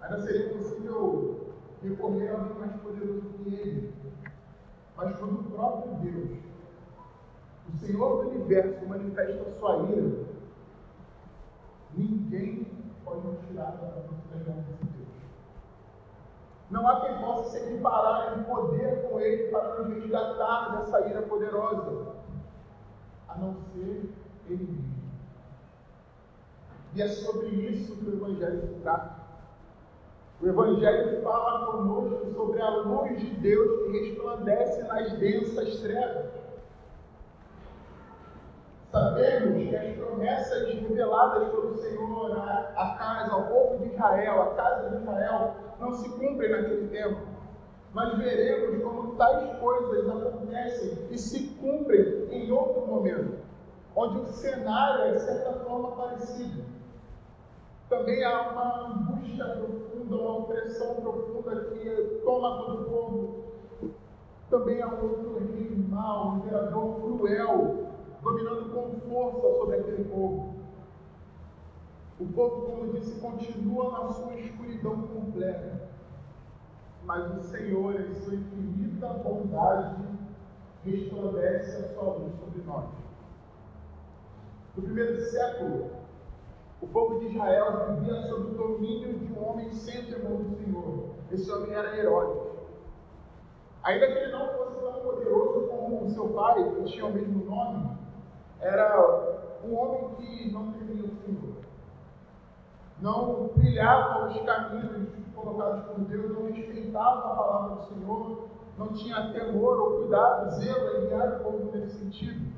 ainda 0.02 0.20
seria 0.22 0.50
possível 0.50 1.54
recorrer 1.84 2.30
a 2.30 2.34
alguém 2.34 2.58
mais 2.58 2.76
poderoso 2.78 3.22
que 3.22 3.54
ele. 3.54 3.94
Mas 4.98 5.16
quando 5.16 5.42
o 5.42 5.52
próprio 5.52 5.94
Deus, 5.98 6.40
o 7.72 7.78
Senhor 7.78 8.24
do 8.24 8.30
universo, 8.32 8.84
manifesta 8.88 9.52
sua 9.60 9.78
ira, 9.92 10.26
ninguém 11.94 12.66
pode 13.06 13.28
tirar 13.48 13.74
da 13.74 13.92
mão 13.96 14.64
desse 14.64 14.86
Deus. 14.86 15.08
Não 16.72 16.88
há 16.88 17.02
quem 17.02 17.16
possa 17.20 17.52
se 17.52 17.58
equiparar 17.60 18.40
em 18.40 18.44
poder 18.44 19.08
com 19.08 19.20
ele 19.20 19.52
para 19.52 19.84
nos 19.84 19.94
resgatar 19.94 20.78
dessa 20.78 21.00
ira 21.08 21.22
poderosa, 21.22 22.19
a 23.30 23.38
não 23.38 23.56
ser 23.74 24.10
ele 24.48 24.64
mesmo. 24.64 25.00
E 26.96 27.02
é 27.02 27.08
sobre 27.08 27.48
isso 27.50 27.96
que 27.98 28.10
o 28.10 28.14
Evangelho 28.14 28.80
trata. 28.82 29.20
O 30.42 30.48
Evangelho 30.48 31.22
fala 31.22 31.68
conosco 31.68 32.34
sobre 32.34 32.62
a 32.62 32.70
luz 32.70 33.20
de 33.20 33.30
Deus 33.36 33.84
que 33.84 34.00
resplandece 34.00 34.84
nas 34.84 35.12
densas 35.14 35.80
trevas. 35.82 36.32
Sabemos 38.92 39.70
que 39.70 39.76
as 39.76 39.96
promessas 39.98 40.74
reveladas 40.74 41.50
pelo 41.50 41.76
Senhor 41.76 42.40
à 42.40 42.96
casa, 42.98 43.34
ao 43.34 43.44
povo 43.44 43.78
de 43.78 43.94
Israel, 43.94 44.42
à 44.42 44.56
casa 44.56 44.90
de 44.90 44.96
Israel, 44.96 45.56
não 45.80 45.94
se 45.94 46.10
cumprem 46.10 46.50
naquele 46.50 46.88
tempo. 46.88 47.29
Mas 47.94 48.18
veremos 48.18 48.84
como 48.84 49.16
tais 49.16 49.58
coisas 49.60 50.08
acontecem 50.08 51.08
e 51.10 51.18
se 51.18 51.48
cumprem 51.56 52.28
em 52.32 52.52
outro 52.52 52.86
momento, 52.86 53.40
onde 53.96 54.20
o 54.20 54.26
cenário 54.28 55.06
é 55.06 55.12
de 55.14 55.22
certa 55.22 55.54
forma 55.66 55.92
parecido. 55.92 56.64
Também 57.90 58.24
há 58.24 58.52
uma 58.52 58.88
angústia 58.88 59.46
profunda, 59.46 60.16
uma 60.16 60.38
opressão 60.38 60.96
profunda 60.96 61.66
que 61.66 62.22
toma 62.24 62.58
todo 62.58 62.82
o 62.82 62.86
povo. 62.86 63.44
Também 64.52 64.82
há 64.82 64.88
outro 64.88 65.40
rei 65.40 65.76
mau, 65.90 66.34
um 66.34 66.38
imperador 66.38 67.02
cruel, 67.02 67.88
dominando 68.22 68.72
com 68.72 69.10
força 69.10 69.58
sobre 69.58 69.78
aquele 69.78 70.04
povo. 70.04 70.54
O 72.20 72.26
povo, 72.28 72.62
como 72.62 72.94
disse, 72.94 73.20
continua 73.20 73.92
na 73.92 74.10
sua 74.10 74.36
escuridão 74.36 75.02
completa. 75.08 75.90
Mas 77.10 77.26
o 77.36 77.42
Senhor, 77.42 78.00
em 78.00 78.14
sua 78.14 78.36
infinita 78.36 79.08
bondade, 79.08 79.96
resplandece 80.86 81.78
a 81.78 81.88
sua 81.88 82.14
luz 82.14 82.36
sobre 82.36 82.62
nós. 82.68 82.86
No 84.78 84.84
primeiro 84.84 85.20
século, 85.20 85.90
o 86.80 86.86
povo 86.86 87.20
de 87.20 87.30
Israel 87.30 87.96
vivia 87.96 88.22
sob 88.28 88.52
o 88.52 88.54
domínio 88.54 89.18
de 89.18 89.34
um 89.34 89.44
homem 89.44 89.72
sem 89.72 90.06
temor 90.06 90.44
do 90.44 90.56
Senhor. 90.56 91.10
Esse 91.32 91.52
homem 91.52 91.74
era 91.74 91.98
Herodes. 91.98 92.44
Ainda 93.82 94.06
que 94.06 94.14
ele 94.14 94.32
não 94.32 94.48
fosse 94.50 94.80
tão 94.80 95.02
poderoso 95.02 95.68
como 95.68 96.06
o 96.06 96.10
seu 96.12 96.30
pai, 96.30 96.64
que 96.64 96.84
tinha 96.84 97.08
o 97.08 97.12
mesmo 97.12 97.44
nome, 97.44 97.98
era 98.62 99.58
um 99.64 99.76
homem 99.76 100.14
que 100.14 100.52
não 100.52 100.74
temia 100.74 101.06
o 101.06 101.16
Senhor. 101.26 101.56
Não 103.02 103.50
brilhava 103.56 104.28
os 104.28 104.40
caminhos 104.42 105.10
colocados 105.42 105.86
por 105.86 106.00
Deus, 106.06 106.32
não 106.32 106.52
respeitava 106.52 107.20
a 107.20 107.36
palavra 107.36 107.76
do 107.76 107.84
Senhor, 107.86 108.48
não 108.78 108.94
tinha 108.94 109.34
temor 109.34 109.80
ou 109.80 109.98
cuidado, 110.00 110.52
zelo 110.56 110.98
em 110.98 111.08
guiar 111.08 111.34
o 111.34 111.44
povo 111.44 111.72
nesse 111.74 112.00
sentido. 112.00 112.54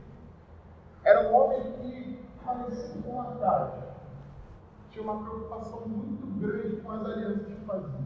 Era 1.04 1.30
um 1.30 1.36
homem 1.36 1.72
que 1.74 2.20
parecia 2.44 3.02
com 3.02 3.22
a 3.22 3.26
tarde 3.26 3.92
tinha 4.92 5.04
uma 5.04 5.24
preocupação 5.24 5.88
muito 5.88 6.28
grande 6.40 6.76
com 6.82 6.92
as 6.92 7.06
alianças 7.06 7.48
que 7.48 7.66
fazia. 7.66 8.06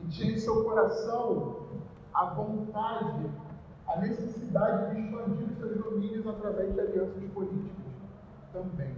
E 0.00 0.08
tinha 0.08 0.32
em 0.32 0.38
seu 0.38 0.64
coração 0.64 1.66
a 2.12 2.24
vontade, 2.26 3.30
a 3.86 4.00
necessidade 4.00 4.94
de 4.94 5.02
expandir 5.02 5.54
seus 5.56 5.76
domínios 5.84 6.26
através 6.26 6.72
de 6.72 6.80
alianças 6.80 7.22
políticas 7.32 7.92
também. 8.52 8.94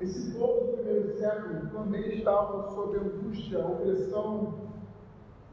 Esse 0.00 0.30
povo 0.30 0.64
do 0.64 0.76
primeiro 0.78 1.18
século 1.18 1.68
também 1.70 2.14
estava 2.14 2.70
sob 2.70 2.96
angústia, 2.96 3.58
opressão. 3.58 4.54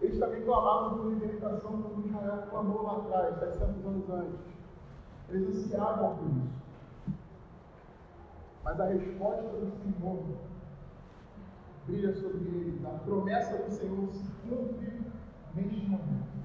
Eles 0.01 0.17
também 0.19 0.41
clamavam 0.43 0.99
por 0.99 1.09
libertação 1.09 1.81
como 1.81 2.07
Israel 2.07 2.43
clamou 2.49 2.83
lá 2.83 2.97
atrás, 2.97 3.39
700 3.39 3.85
anos 3.85 4.09
antes. 4.09 4.39
Eles 5.29 5.49
ansiavam 5.49 6.15
por 6.15 6.27
isso. 6.27 6.67
Mas 8.63 8.79
a 8.79 8.85
resposta 8.85 9.43
do 9.43 9.71
Senhor 9.83 10.23
brilha 11.85 12.13
sobre 12.13 12.47
eles. 12.47 12.85
A 12.85 12.99
promessa 12.99 13.57
do 13.57 13.71
Senhor 13.71 14.07
se 14.13 14.31
cumpre 14.47 15.01
neste 15.55 15.89
momento. 15.89 16.37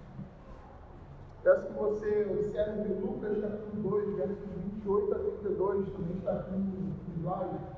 Peço 1.44 1.66
que 1.66 1.72
você 1.72 2.26
observe 2.30 2.94
Lucas 2.94 3.40
capítulo 3.40 3.90
2, 3.90 4.16
versos 4.16 4.38
28 4.56 5.14
a 5.14 5.18
32, 5.18 5.88
também 5.90 6.16
está 6.16 6.32
aqui 6.32 6.52
no 6.52 6.94
slide. 7.20 7.71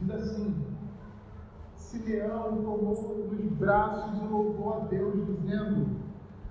Diz 0.00 0.10
assim: 0.10 0.66
Simeão 1.74 2.56
tomou 2.62 3.26
nos 3.30 3.52
braços 3.52 4.22
e 4.22 4.26
louvou 4.26 4.74
a 4.74 4.78
Deus, 4.80 5.26
dizendo: 5.26 5.86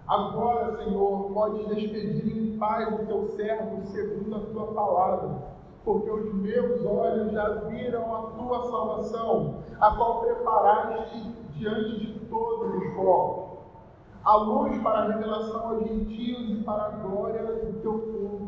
Agora, 0.08 0.78
Senhor, 0.78 1.32
podes 1.32 1.68
despedir 1.68 2.38
em 2.38 2.58
paz 2.58 2.94
o 2.94 3.06
teu 3.06 3.28
servo 3.36 3.86
segundo 3.86 4.36
a 4.36 4.40
tua 4.40 4.74
palavra 4.74 5.56
porque 5.86 6.10
os 6.10 6.34
meus 6.34 6.84
olhos 6.84 7.32
já 7.32 7.48
viram 7.68 8.16
a 8.16 8.22
tua 8.32 8.64
salvação, 8.64 9.60
a 9.80 9.96
qual 9.96 10.22
preparaste 10.22 11.32
diante 11.54 12.00
de 12.00 12.20
todos 12.22 12.76
os 12.76 12.94
povos, 12.96 13.60
a 14.24 14.36
luz 14.36 14.82
para 14.82 15.00
a 15.00 15.08
revelação 15.12 15.70
aos 15.70 15.88
gentios 15.88 16.50
e 16.50 16.64
para 16.64 16.86
a 16.86 16.90
glória 16.90 17.44
do 17.44 17.80
teu 17.82 18.00
povo. 18.00 18.45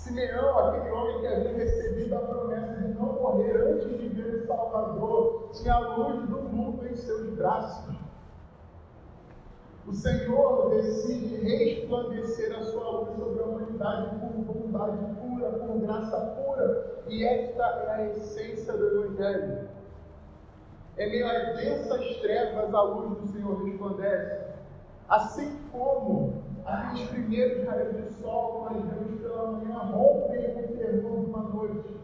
Simeão, 0.00 0.58
aquele 0.58 0.90
homem 0.92 1.20
que 1.20 1.26
havia 1.26 1.52
recebido 1.52 2.16
a 2.16 2.20
promessa 2.20 2.72
de 2.80 2.94
não 2.94 3.12
morrer 3.12 3.54
antes 3.54 3.98
de 3.98 4.08
ver 4.08 4.34
o 4.34 4.46
Salvador, 4.46 5.50
tinha 5.52 5.74
a 5.74 5.96
luz 5.96 6.26
do 6.26 6.38
mundo 6.38 6.86
em 6.86 6.96
seus 6.96 7.34
braços. 7.34 7.94
O 9.86 9.92
Senhor 9.92 10.70
decide 10.70 11.36
resplandecer 11.36 12.56
a 12.56 12.62
sua 12.62 12.90
luz 12.90 13.16
sobre 13.18 13.42
a 13.42 13.46
humanidade 13.46 14.16
por 14.16 14.54
bondade 14.54 14.98
pura, 15.20 15.50
por 15.52 15.80
graça 15.80 16.18
pura. 16.18 17.02
E 17.06 17.24
esta 17.24 17.62
é 17.62 17.90
a 17.90 18.06
essência 18.06 18.72
do 18.72 18.86
Evangelho. 18.86 19.68
Em 20.96 21.10
meio 21.10 21.26
às 21.26 21.56
densas 21.56 22.16
trevas, 22.16 22.72
a 22.72 22.82
luz 22.82 23.18
do 23.18 23.26
Senhor 23.26 23.64
resplandece. 23.64 24.50
Assim 25.08 25.58
como 25.70 26.42
aqueles 26.64 27.08
primeiros 27.10 27.66
raios 27.66 27.96
de 27.96 28.12
sol 28.14 28.68
nós 28.70 28.84
vemos 28.84 29.20
pela 29.20 29.52
manhã 29.52 29.78
rompem 29.78 30.64
o 30.64 30.76
terror 30.76 31.24
de 31.24 31.30
uma 31.30 31.42
noite. 31.42 31.96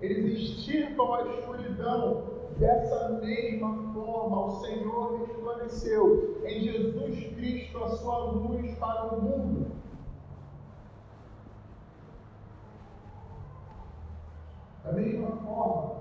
Eles 0.00 0.38
extirpam 0.38 1.14
a 1.14 1.22
escuridão 1.22 2.36
Dessa 2.58 3.10
mesma 3.20 3.92
forma, 3.92 4.46
o 4.46 4.60
Senhor 4.62 5.26
resplandeceu 5.26 6.40
em 6.42 6.60
Jesus 6.60 7.34
Cristo 7.34 7.84
a 7.84 7.88
sua 7.90 8.30
luz 8.30 8.74
para 8.76 9.14
o 9.14 9.20
mundo. 9.20 9.72
Da 14.82 14.92
mesma 14.92 15.36
forma, 15.36 15.96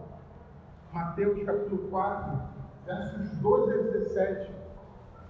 Mateus 0.93 1.43
capítulo 1.43 1.89
4, 1.89 2.41
versos 2.85 3.37
12 3.39 3.73
a 3.73 3.77
17 3.91 4.51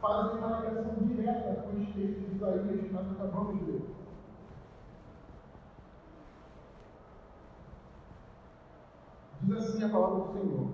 fazem 0.01 0.37
uma 0.37 0.59
ligação 0.59 0.93
direta 1.01 1.61
com 1.61 1.77
os 1.77 1.87
textos 1.93 2.29
de 2.29 2.35
Isaías 2.35 2.81
que 2.81 2.93
nós 2.93 3.11
acabamos 3.11 3.59
de 3.59 3.71
ler. 3.71 3.81
Diz 9.41 9.57
assim 9.57 9.83
a 9.83 9.89
palavra 9.89 10.19
do 10.19 10.33
Senhor. 10.33 10.67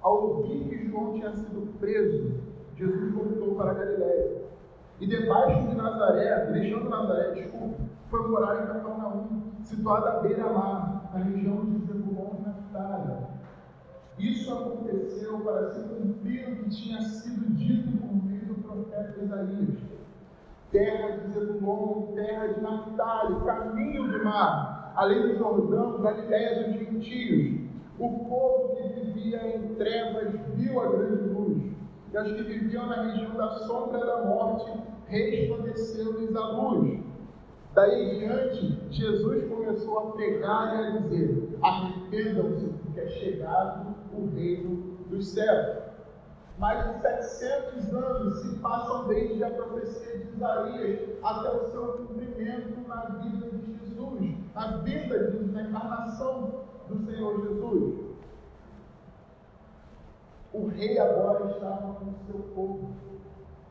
Ao 0.00 0.22
ouvir 0.22 0.68
que 0.68 0.88
João 0.88 1.12
tinha 1.12 1.32
sido 1.32 1.78
preso, 1.78 2.40
Jesus 2.76 3.12
voltou 3.12 3.54
para 3.56 3.74
Galiléia. 3.74 4.46
E 5.00 5.06
debaixo 5.06 5.68
de 5.68 5.74
Nazaré, 5.74 6.46
deixando 6.52 6.88
Nazaré, 6.88 7.32
desculpa, 7.32 7.82
foi 8.08 8.28
morar 8.28 8.62
em 8.62 8.66
Cafarnaum, 8.66 9.42
situada 9.62 10.10
à 10.10 10.20
beira-mar, 10.20 11.10
na 11.12 11.24
região 11.24 11.64
de 11.66 11.86
Zebulon 11.86 12.36
e 12.38 12.42
Naftali. 12.42 13.25
Isso 14.18 14.50
aconteceu 14.50 15.40
para 15.40 15.72
se 15.72 15.88
cumprir 15.88 16.48
o 16.48 16.56
que 16.56 16.70
tinha 16.70 17.02
sido 17.02 17.52
dito 17.54 17.98
por 17.98 18.24
meio 18.24 18.46
do 18.46 18.54
profeta 18.62 19.22
Isaías. 19.22 19.78
Terra 20.72 21.18
de 21.18 21.32
Zebulon, 21.32 22.14
terra 22.14 22.46
de 22.48 22.60
Naftali, 22.60 23.44
caminho 23.44 24.10
do 24.10 24.24
mar, 24.24 24.94
além 24.96 25.20
do 25.20 25.36
Jordão, 25.36 26.00
Galiléia 26.00 26.64
dos 26.64 26.78
gentios. 26.78 27.60
O 27.98 28.24
povo 28.24 28.76
que 28.76 29.00
vivia 29.00 29.56
em 29.56 29.74
trevas 29.74 30.32
viu 30.54 30.80
a 30.80 30.88
grande 30.92 31.28
luz, 31.28 31.62
e 32.12 32.18
os 32.18 32.32
que 32.32 32.42
viviam 32.42 32.86
na 32.86 33.02
região 33.02 33.34
da 33.34 33.50
sombra 33.50 34.04
da 34.04 34.24
morte 34.24 34.72
resplandeceu-lhes 35.08 36.34
a 36.34 36.52
luz. 36.52 37.00
Daí 37.74 38.02
em 38.02 38.18
diante, 38.18 38.78
Jesus 38.90 39.46
começou 39.48 39.98
a 39.98 40.12
pregar 40.12 40.74
e 40.74 40.86
a 40.86 40.90
dizer: 41.00 41.58
Arrependam-se, 41.62 42.66
porque 42.66 43.00
é 43.00 43.06
chegado 43.08 43.95
o 44.16 44.30
reino 44.34 44.96
dos 45.08 45.28
céus. 45.28 45.84
Mais 46.58 46.94
de 46.94 47.02
700 47.02 47.94
anos 47.94 48.40
se 48.40 48.58
passam 48.60 49.06
desde 49.08 49.44
a 49.44 49.50
profecia 49.50 50.18
de 50.18 50.36
Isaías 50.36 51.10
até 51.22 51.50
o 51.50 51.70
seu 51.70 51.86
cumprimento 51.98 52.88
na 52.88 53.04
vida 53.04 53.50
de 53.50 53.78
Jesus, 53.78 54.36
na 54.54 54.78
vida 54.78 55.18
de 55.18 55.32
Jesus, 55.32 55.52
na 55.52 55.62
encarnação 55.62 56.64
do 56.88 57.04
Senhor 57.04 57.42
Jesus. 57.42 58.06
O 60.54 60.68
rei 60.68 60.98
agora 60.98 61.50
estava 61.50 61.94
com 61.94 62.06
o 62.06 62.14
seu 62.26 62.40
povo. 62.54 62.90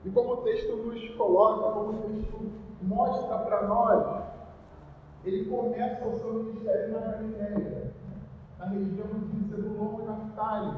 E 0.04 0.10
como 0.12 0.34
o 0.34 0.38
texto 0.38 0.76
nos 0.76 1.10
coloca, 1.16 1.72
como 1.72 1.90
o 1.90 2.02
texto 2.04 2.52
mostra 2.84 3.40
para 3.40 3.68
nós, 3.68 4.24
ele 5.24 5.46
começa 5.46 6.06
o 6.06 6.20
seu 6.20 6.34
ministério 6.34 6.94
na 6.94 7.00
Galileia, 7.00 7.92
na 8.60 8.66
região 8.66 9.08
de 9.08 9.48
Zebulon 9.50 10.02
e 10.02 10.06
Naftali, 10.06 10.78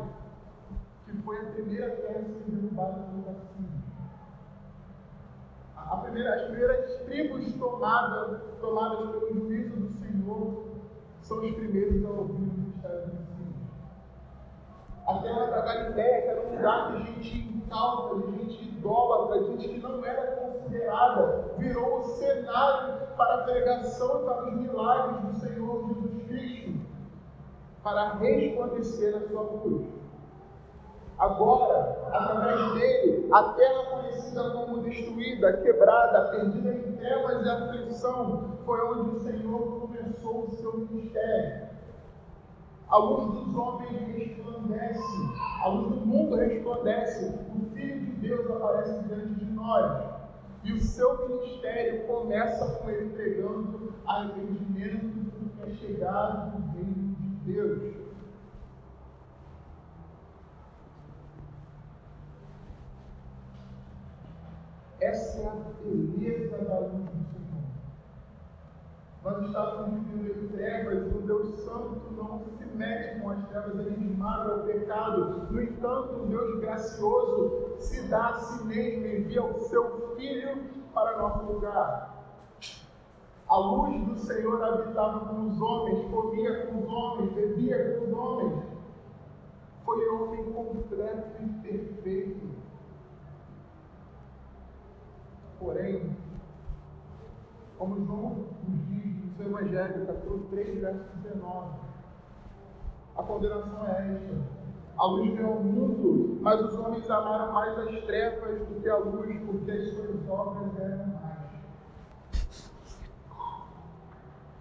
que 1.06 1.18
foi 1.22 1.38
a 1.38 1.52
primeira 1.52 1.90
terra 1.92 2.20
a 2.20 2.24
ser 2.24 2.44
derrubada 2.48 3.04
pelo 3.04 3.30
Assírio. 3.30 3.78
A 5.76 5.98
primeira, 5.98 6.36
as 6.36 6.42
primeiras 6.44 6.96
tribos 7.06 7.54
tomadas, 7.54 8.42
tomadas 8.60 9.12
pelo 9.12 9.34
juízo 9.34 9.76
do 9.78 9.90
Senhor 10.00 10.66
são 11.22 11.38
os 11.46 11.56
primeiros 11.56 12.04
a 12.04 12.10
ouvir 12.10 12.34
o 12.34 12.40
ministério 12.40 13.06
do 13.06 13.14
Messias. 13.14 13.56
A 15.08 15.20
terra 15.20 15.46
da 15.46 15.62
Galileia, 15.62 16.22
que 16.22 16.28
era 16.28 16.42
um 16.42 16.56
lugar 16.56 16.92
de 16.92 17.06
gente 17.06 17.38
incauta, 17.38 18.16
de 18.16 18.38
gente 18.38 18.64
idólatra, 18.66 19.44
gente 19.46 19.70
que 19.70 19.80
não 19.80 20.04
era 20.04 20.36
considerada, 20.36 21.54
virou 21.58 22.00
o 22.00 22.04
cenário 22.04 23.08
para 23.16 23.36
a 23.36 23.44
pregação 23.44 24.22
e 24.22 24.26
para 24.26 24.48
os 24.48 24.54
milagres 24.54 25.22
do 25.22 25.40
Senhor 25.40 25.97
para 27.88 28.16
resplandecer 28.16 29.16
a 29.16 29.30
sua 29.30 29.44
luz. 29.44 29.88
Agora, 31.18 31.98
através 32.12 32.74
dele, 32.74 33.30
a 33.32 33.44
terra 33.54 33.84
conhecida 33.86 34.50
como 34.52 34.82
destruída, 34.82 35.54
quebrada, 35.62 36.30
perdida 36.32 36.74
em 36.74 36.98
trevas 36.98 37.46
e 37.46 37.50
aflição, 37.50 38.58
foi 38.66 38.82
onde 38.90 39.16
o 39.16 39.20
Senhor 39.22 39.80
começou 39.80 40.48
o 40.48 40.52
seu 40.52 40.78
ministério. 40.80 41.70
A 42.90 42.98
luz 42.98 43.34
dos 43.34 43.56
homens 43.56 44.18
resplandece, 44.18 45.02
a 45.64 45.68
luz 45.70 45.96
do 45.96 46.06
mundo 46.06 46.36
resplandece, 46.36 47.26
o 47.56 47.74
Filho 47.74 48.00
de 48.02 48.12
Deus 48.28 48.52
aparece 48.52 49.02
diante 49.04 49.34
de 49.34 49.46
nós. 49.46 50.04
E 50.66 50.74
o 50.74 50.80
seu 50.82 51.30
ministério 51.30 52.06
começa 52.06 52.68
com 52.80 52.90
ele 52.90 53.12
pregando 53.12 53.94
arrependimento 54.06 55.32
porque 55.32 55.72
é 55.72 55.74
chegado 55.74 56.67
Deus. 57.48 57.96
Essa 65.00 65.40
é 65.40 65.48
a 65.48 65.56
beleza 65.82 66.58
da 66.66 66.80
luz 66.80 67.06
do 67.06 67.24
Senhor. 67.32 67.64
Nós 69.24 69.46
estávamos 69.46 70.04
vivendo 70.08 70.44
em 70.44 70.48
trevas 70.50 71.16
o 71.16 71.22
Deus 71.22 71.60
Santo 71.62 72.12
não 72.12 72.44
se 72.58 72.66
mete 72.76 73.22
com 73.22 73.30
as 73.30 73.48
trevas, 73.48 73.80
ele 73.80 74.12
esmaga 74.12 74.56
o 74.58 74.66
pecado. 74.66 75.48
No 75.50 75.62
entanto, 75.62 76.24
o 76.24 76.26
Deus 76.28 76.60
gracioso 76.60 77.78
se 77.80 78.10
dá 78.10 78.28
a 78.28 78.40
si 78.40 78.66
mesmo, 78.66 79.06
envia 79.06 79.44
o 79.44 79.60
seu 79.70 80.16
Filho 80.18 80.64
para 80.94 81.18
nosso 81.18 81.46
lugar. 81.46 82.17
A 83.50 83.58
luz 83.58 84.06
do 84.06 84.18
Senhor 84.18 84.62
habitava 84.62 85.22
com 85.22 85.48
os 85.48 85.62
homens, 85.62 86.12
comia 86.12 86.68
com 86.68 86.80
os 86.80 86.90
homens, 86.90 87.34
bebia 87.34 87.98
com 87.98 88.06
os 88.06 88.14
homens. 88.14 88.64
Foi 89.86 90.10
homem 90.10 90.52
completo 90.52 91.42
e 91.42 91.48
perfeito 91.62 92.58
Porém, 95.60 96.16
como 97.80 98.06
João 98.06 98.46
nos 98.68 98.88
diz 98.88 99.26
no 99.26 99.32
seu 99.36 99.48
Evangelho, 99.48 100.06
capítulo 100.06 100.48
3, 100.52 100.80
verso 100.82 101.18
19, 101.24 101.68
a 103.18 103.24
condenação 103.24 103.88
é 103.88 104.14
esta. 104.14 104.36
A 104.98 105.06
luz 105.08 105.34
veio 105.34 105.48
ao 105.48 105.64
mundo, 105.64 106.38
mas 106.42 106.62
os 106.62 106.80
homens 106.80 107.10
amaram 107.10 107.54
mais 107.54 107.78
as 107.80 108.04
trevas 108.06 108.60
do 108.68 108.82
que 108.82 108.88
a 108.88 108.98
luz, 108.98 109.36
porque 109.46 109.72
as 109.72 109.90
suas 109.90 110.30
obras 110.30 110.80
eram 110.80 111.17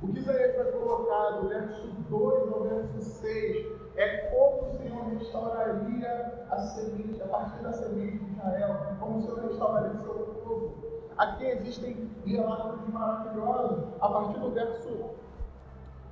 O 0.02 0.08
que 0.08 0.18
Isaías 0.18 0.54
vai 0.56 0.72
colocar 0.72 1.40
do 1.40 1.48
verso 1.48 1.86
2 2.10 2.52
ao 2.52 2.62
verso 2.64 3.00
6 3.00 3.66
é 3.96 4.16
como 4.28 4.68
o 4.68 4.76
Senhor 4.76 5.04
restauraria 5.04 6.44
a 6.50 6.58
semente, 6.58 7.22
a 7.22 7.26
partir 7.28 7.62
da 7.62 7.72
semente 7.72 8.18
de 8.18 8.32
Israel, 8.32 8.76
como 9.00 9.18
o 9.18 9.22
Senhor 9.22 9.40
restauraria 9.48 9.92
o 9.92 10.00
seu 10.02 10.14
povo. 10.44 10.74
Aqui 11.16 11.46
existem 11.46 12.10
relatos 12.26 12.86
maravilhosos. 12.92 13.84
A 14.00 14.08
partir 14.08 14.38
do 14.38 14.50
verso 14.50 15.10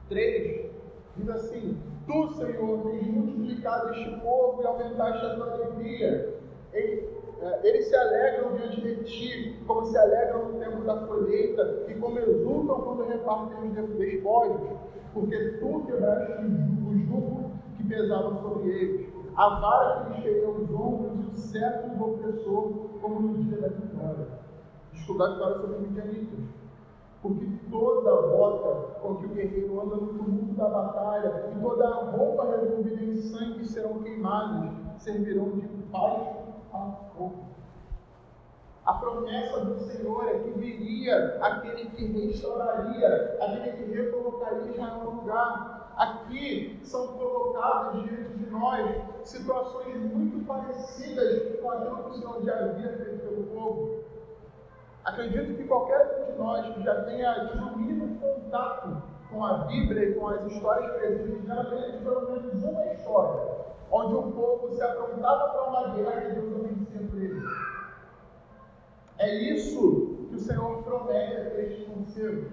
3, 0.09 0.71
diz 1.17 1.29
assim: 1.29 1.79
Tu, 2.07 2.33
Senhor, 2.35 2.83
tens 2.85 3.07
multiplicado 3.07 3.91
este 3.91 4.19
povo 4.21 4.63
e 4.63 4.67
aumentaste 4.67 5.27
a 5.27 5.35
tua 5.35 5.53
alegria. 5.53 6.39
Ele, 6.73 7.14
eles 7.63 7.87
se 7.89 7.97
alegram 7.97 8.57
diante 8.57 8.81
de 8.81 9.05
ti, 9.05 9.65
como 9.67 9.85
se 9.87 9.97
alegram 9.99 10.49
no 10.49 10.59
tempo 10.59 10.83
da 10.85 10.97
colheita, 11.07 11.85
e 11.89 11.95
como 11.95 12.19
exultam 12.19 12.81
quando 12.83 13.07
repartem 13.07 13.71
os 13.71 13.99
despojos, 13.99 14.79
porque 15.13 15.59
tu 15.59 15.83
quebraste 15.87 16.33
o 16.87 16.99
jugo 17.07 17.51
que 17.77 17.85
pesava 17.85 18.41
sobre 18.41 18.71
eles, 18.71 19.15
a 19.37 19.49
vara 19.61 20.05
que 20.05 20.13
lhes 20.15 20.23
feriu 20.23 20.51
os 20.51 20.71
ombros 20.71 21.21
e 21.21 21.31
o 21.31 21.35
cetro 21.35 21.97
do 21.97 22.05
opressor, 22.05 22.73
como 23.01 23.21
no 23.21 23.45
dia 23.45 23.61
da 23.61 23.69
vitória 23.69 24.45
estudar 24.95 25.27
a 25.27 25.31
história 25.33 25.61
sobre 25.61 25.79
Midianitas. 25.79 26.39
Porque 27.21 27.47
toda 27.71 28.29
bota 28.29 28.99
com 29.01 29.17
que 29.17 29.27
o 29.27 29.29
guerreiro 29.31 29.81
anda 29.81 29.97
no 29.97 30.09
tumulto 30.09 30.55
da 30.55 30.69
batalha 30.69 31.51
e 31.57 31.61
toda 31.61 31.89
a 31.89 32.11
roupa 32.11 32.51
revolvida 32.51 33.03
em 33.03 33.17
sangue 33.17 33.67
serão 33.67 34.03
queimadas, 34.03 34.73
servirão 34.99 35.51
de 35.53 35.67
baixo 35.91 36.44
a 36.75 36.93
fogo. 37.17 37.45
A 38.85 38.93
promessa 38.95 39.61
do 39.61 39.79
Senhor 39.79 40.29
é 40.29 40.39
que 40.41 40.51
viria 40.59 41.39
aquele 41.41 41.87
que 41.91 42.05
restauraria, 42.05 43.39
aquele 43.41 43.73
que 43.73 43.93
recolocaria 43.95 44.73
já 44.75 44.87
no 44.89 45.11
lugar. 45.11 45.95
Aqui 45.97 46.81
são 46.83 47.07
colocadas 47.17 48.03
diante 48.03 48.35
de 48.37 48.51
nós 48.51 49.01
situações 49.23 49.97
muito 49.97 50.45
parecidas 50.45 51.61
com 51.61 51.71
aquilo 51.71 52.03
que 52.03 52.11
o 52.11 52.15
Senhor 52.15 52.45
já 52.45 52.59
havia 52.59 52.93
feito 52.97 53.21
pelo 53.21 53.45
povo. 53.45 54.05
Acredito 55.05 55.57
que 55.57 55.65
qualquer 55.65 56.21
um 56.21 56.33
de 56.33 56.39
nós 56.39 56.75
que 56.75 56.83
já 56.83 57.05
tenha 57.05 57.47
tido 57.47 57.67
o 57.69 57.79
mínimo 57.79 58.19
contato 58.19 59.03
com 59.31 59.45
a 59.45 59.59
Bíblia 59.59 60.11
e 60.11 60.15
com 60.15 60.29
as 60.29 60.45
histórias 60.47 60.93
presentes 60.93 61.47
já 61.47 61.65
tenha 61.65 62.01
pelo 62.01 62.33
menos 62.33 62.65
uma 62.65 62.87
história 62.93 63.65
onde 63.91 64.15
o 64.15 64.33
povo 64.33 64.69
se 64.75 64.83
aprontava 64.83 65.49
para 65.51 65.69
uma 65.69 65.95
guerra 65.95 66.25
e 66.25 66.33
Deus 66.33 66.63
vencia 66.63 67.09
por 67.09 67.19
ele. 67.19 67.43
É 69.19 69.35
isso 69.35 70.27
que 70.29 70.35
o 70.35 70.39
Senhor 70.39 70.83
promete 70.83 71.37
a 71.37 71.61
estes 71.61 71.87
conselhos. 71.87 72.53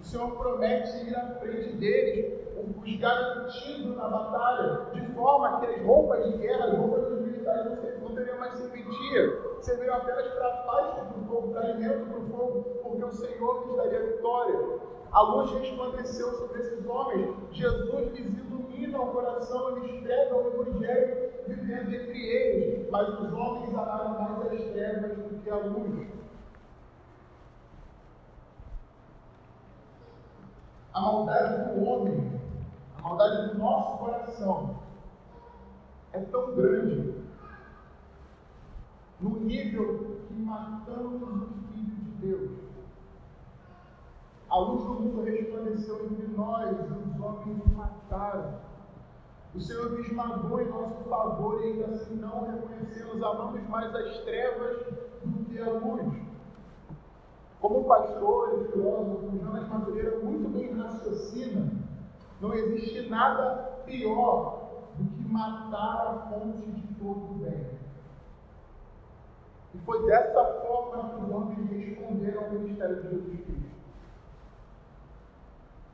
O 0.00 0.04
Senhor 0.04 0.30
promete 0.32 1.08
ir 1.08 1.14
à 1.14 1.34
frente 1.40 1.76
deles, 1.76 2.40
os 2.56 2.96
garantindo 2.96 3.96
na 3.96 4.08
batalha, 4.08 4.86
de 4.92 5.06
forma 5.14 5.60
que 5.60 5.66
as 5.66 5.82
roupas 5.82 6.24
de 6.24 6.38
guerra, 6.38 6.66
as 6.66 6.78
roupas 6.78 7.08
dos 7.08 7.20
militares 7.20 7.78
não 8.00 8.14
teriam 8.14 8.38
mais 8.38 8.54
se 8.54 8.62
repetia. 8.62 9.38
Você 9.56 9.76
veio 9.76 9.92
apenas 9.92 10.26
para 10.28 10.50
pasto 10.50 11.06
para 11.06 11.18
o 11.18 11.24
fogo, 11.24 11.52
para 11.52 11.60
alimento 11.60 12.06
para 12.06 12.18
o 12.18 12.26
fogo, 12.28 12.62
porque 12.82 13.04
o 13.04 13.12
Senhor 13.12 13.66
lhes 13.66 13.76
daria 13.76 14.06
vitória. 14.06 14.58
A 15.12 15.22
luz 15.22 15.50
resplandeceu 15.50 16.32
sobre 16.34 16.60
esses 16.60 16.86
homens. 16.86 17.34
Jesus 17.52 18.12
lhes 18.12 18.38
ilumina 18.38 19.00
o 19.00 19.12
coração, 19.12 19.76
eles 19.78 20.02
pregam 20.02 20.38
o 20.38 20.62
Evangelho 20.62 21.30
vivendo 21.48 21.92
entre 21.92 22.26
eles. 22.26 22.90
Mas 22.90 23.08
os 23.08 23.32
homens 23.32 23.74
amaram 23.74 24.20
mais 24.20 24.52
as 24.52 24.70
trevas 24.72 25.16
do 25.16 25.42
que 25.42 25.50
a 25.50 25.56
luz. 25.56 26.08
A 30.92 31.00
maldade 31.00 31.72
do 31.72 31.84
homem, 31.84 32.40
a 32.98 33.02
maldade 33.02 33.48
do 33.48 33.58
nosso 33.58 33.98
coração, 33.98 34.80
é 36.12 36.20
tão 36.20 36.54
grande 36.54 37.14
no 39.20 39.40
nível 39.40 40.20
que 40.26 40.34
matamos 40.34 41.22
o 41.22 41.48
Filho 41.72 41.96
de 41.96 42.10
Deus. 42.26 42.69
A 44.50 44.58
luz 44.58 44.82
do 44.82 44.94
mundo 44.94 45.22
resplandeceu 45.22 46.06
entre 46.06 46.26
nós 46.26 46.70
e 46.70 46.82
os 46.82 47.20
homens 47.20 47.62
o 47.64 47.68
mataram. 47.76 48.58
O 49.54 49.60
Senhor 49.60 49.90
nos 49.90 50.06
esmagou 50.06 50.60
em 50.60 50.68
nosso 50.68 51.04
favor 51.04 51.60
e 51.62 51.68
ainda 51.68 51.86
assim 51.86 52.16
não 52.16 52.50
reconhecemos, 52.50 53.22
amamos 53.22 53.68
mais 53.68 53.94
as 53.94 54.18
trevas 54.24 54.86
do 55.24 55.44
que 55.44 55.60
a 55.60 55.70
luz. 55.70 56.20
Como 57.60 57.84
pastor 57.84 58.60
e 58.60 58.72
filósofo, 58.72 59.38
Jonas 59.38 59.68
Madureira 59.68 60.18
muito 60.18 60.48
bem 60.48 60.72
raciocina, 60.76 61.70
não 62.40 62.52
existe 62.52 63.08
nada 63.08 63.82
pior 63.86 64.88
do 64.96 65.04
que 65.04 65.32
matar 65.32 66.06
a 66.06 66.30
fonte 66.30 66.68
de 66.68 66.94
todo 66.94 67.30
o 67.30 67.34
bem. 67.34 67.66
E 69.74 69.78
foi 69.78 70.06
dessa 70.06 70.44
forma 70.62 71.10
que 71.10 71.22
os 71.22 71.30
homens 71.30 71.70
responderam 71.70 72.44
ao 72.44 72.50
ministério 72.50 72.96
de 72.96 73.02
Jesus 73.02 73.40
Cristo. 73.44 73.69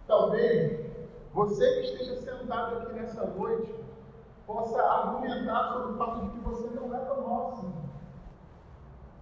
Talvez 0.07 0.87
você 1.33 1.73
que 1.73 1.81
esteja 1.81 2.17
sentado 2.17 2.77
aqui 2.77 2.93
nessa 2.93 3.27
noite 3.27 3.75
possa 4.47 4.81
argumentar 4.81 5.73
sobre 5.73 5.93
o 5.93 5.97
fato 5.97 6.21
de 6.21 6.31
que 6.31 6.39
você 6.39 6.69
não 6.71 6.95
é 6.95 7.01
tão 7.01 7.29
nosso. 7.29 7.73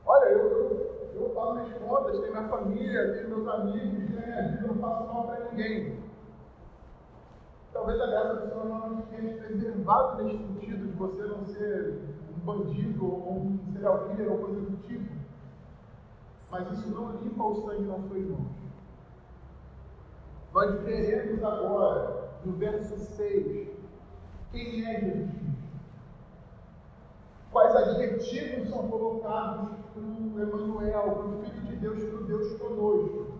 Olha, 0.04 0.26
eu, 0.26 1.10
eu, 1.14 1.30
pago 1.30 1.54
minhas 1.54 1.72
contas, 1.78 2.20
tenho 2.20 2.32
minha 2.32 2.48
família, 2.48 3.14
tenho 3.14 3.28
meus 3.30 3.48
amigos, 3.48 4.10
ganho 4.10 4.26
minha 4.26 4.48
vida, 4.48 4.66
não 4.66 4.74
faço 4.74 5.04
mal 5.04 5.24
para 5.24 5.50
ninguém. 5.50 5.98
Talvez 7.72 8.00
a 8.00 8.06
graça 8.06 8.46
Senhor 8.46 8.66
não 8.66 9.00
tenha 9.02 9.36
preservado 9.38 10.22
nesse 10.22 10.36
sentido 10.36 10.86
de 10.86 10.92
você 10.92 11.22
não 11.22 11.46
ser 11.46 11.98
um 12.36 12.40
bandido 12.44 13.04
ou 13.06 13.36
um 13.38 13.58
serial 13.72 14.10
killer 14.10 14.30
ou 14.30 14.38
coisa 14.38 14.60
do 14.60 14.76
tipo. 14.86 15.14
Mas 16.50 16.70
isso 16.72 16.94
não 16.94 17.12
limpa 17.16 17.42
o 17.42 17.54
sangue 17.56 17.82
nas 17.84 18.06
suas 18.06 18.26
mãos. 18.28 18.64
Nós 20.54 20.80
veremos 20.82 21.42
agora, 21.42 22.30
no 22.44 22.52
verso 22.52 22.96
6, 22.96 23.68
quem 24.52 24.86
é 24.86 25.00
Jesus. 25.00 25.28
Quais 27.50 27.74
adjetivos 27.74 28.70
são 28.70 28.88
colocados 28.88 29.70
para 29.92 30.02
o 30.02 30.40
Emmanuel, 30.40 31.02
para 31.02 31.26
o 31.26 31.42
Filho 31.42 31.62
de 31.62 31.76
Deus, 31.76 32.04
para 32.04 32.20
o 32.20 32.24
Deus 32.24 32.56
conosco. 32.58 33.34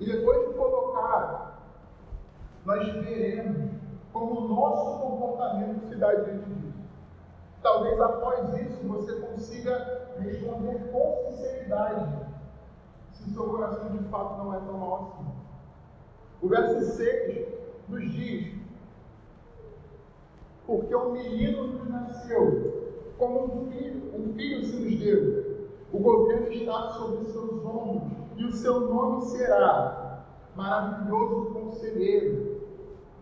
E 0.00 0.06
depois 0.06 0.48
de 0.48 0.54
colocar 0.54 1.48
nós 2.64 2.86
veremos 2.86 3.70
como 4.12 4.40
o 4.40 4.48
nosso 4.48 5.00
comportamento 5.00 5.88
se 5.88 5.96
dá 5.96 6.14
diante 6.14 6.50
disso. 6.50 6.78
Talvez 7.62 8.00
após 8.00 8.54
isso 8.60 8.86
você 8.86 9.14
consiga 9.20 10.16
responder 10.18 10.90
com 10.90 11.30
sinceridade 11.30 12.26
se 13.12 13.30
seu 13.30 13.48
coração 13.48 13.90
de 13.90 14.04
fato 14.10 14.38
não 14.38 14.54
é 14.54 14.58
tão 14.60 14.78
mal 14.78 14.94
assim. 14.96 15.37
O 16.40 16.48
verso 16.48 16.80
6 16.96 17.48
nos 17.88 18.12
diz: 18.12 18.54
Porque 20.66 20.94
um 20.94 21.12
menino 21.12 21.66
nos 21.66 21.88
nasceu, 21.88 22.94
como 23.18 23.44
um 23.44 23.70
filho, 23.70 24.14
um 24.14 24.32
filho 24.34 24.64
se 24.64 24.76
nos 24.76 24.98
deu. 25.00 25.68
O 25.92 25.98
governo 25.98 26.52
está 26.52 26.90
sobre 26.90 27.24
seus 27.24 27.64
ombros, 27.64 28.12
e 28.36 28.44
o 28.44 28.52
seu 28.52 28.80
nome 28.80 29.22
será 29.22 30.24
Maravilhoso 30.54 31.52
Conselheiro, 31.52 32.60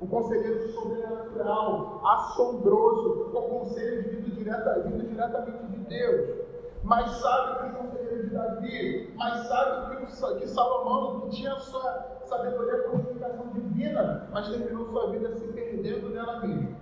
o 0.00 0.06
conselheiro 0.06 0.68
sobrenatural, 0.72 2.00
assombroso, 2.04 3.30
o 3.32 3.42
conselho 3.42 4.10
vindo, 4.10 4.34
direta, 4.34 4.80
vindo 4.80 5.06
diretamente 5.06 5.66
de 5.66 5.78
Deus. 5.84 6.46
Mais 6.82 7.10
sábio 7.10 7.58
que 7.58 7.66
os 7.66 7.76
conselheiros 7.76 8.28
de 8.28 8.34
Davi, 8.34 9.14
mais 9.16 9.46
sábio 9.48 9.96
que, 9.98 10.40
que 10.40 10.48
Salomão, 10.48 11.20
que 11.20 11.36
tinha 11.36 11.54
sua 11.56 12.15
sabedoria 12.26 12.82
com 12.82 12.98
comunicação 12.98 13.48
divina, 13.52 14.28
mas 14.32 14.48
terminou 14.48 14.86
sua 14.86 15.10
vida 15.10 15.34
se 15.36 15.46
perdendo 15.48 16.10
nela 16.10 16.40
mesma. 16.40 16.76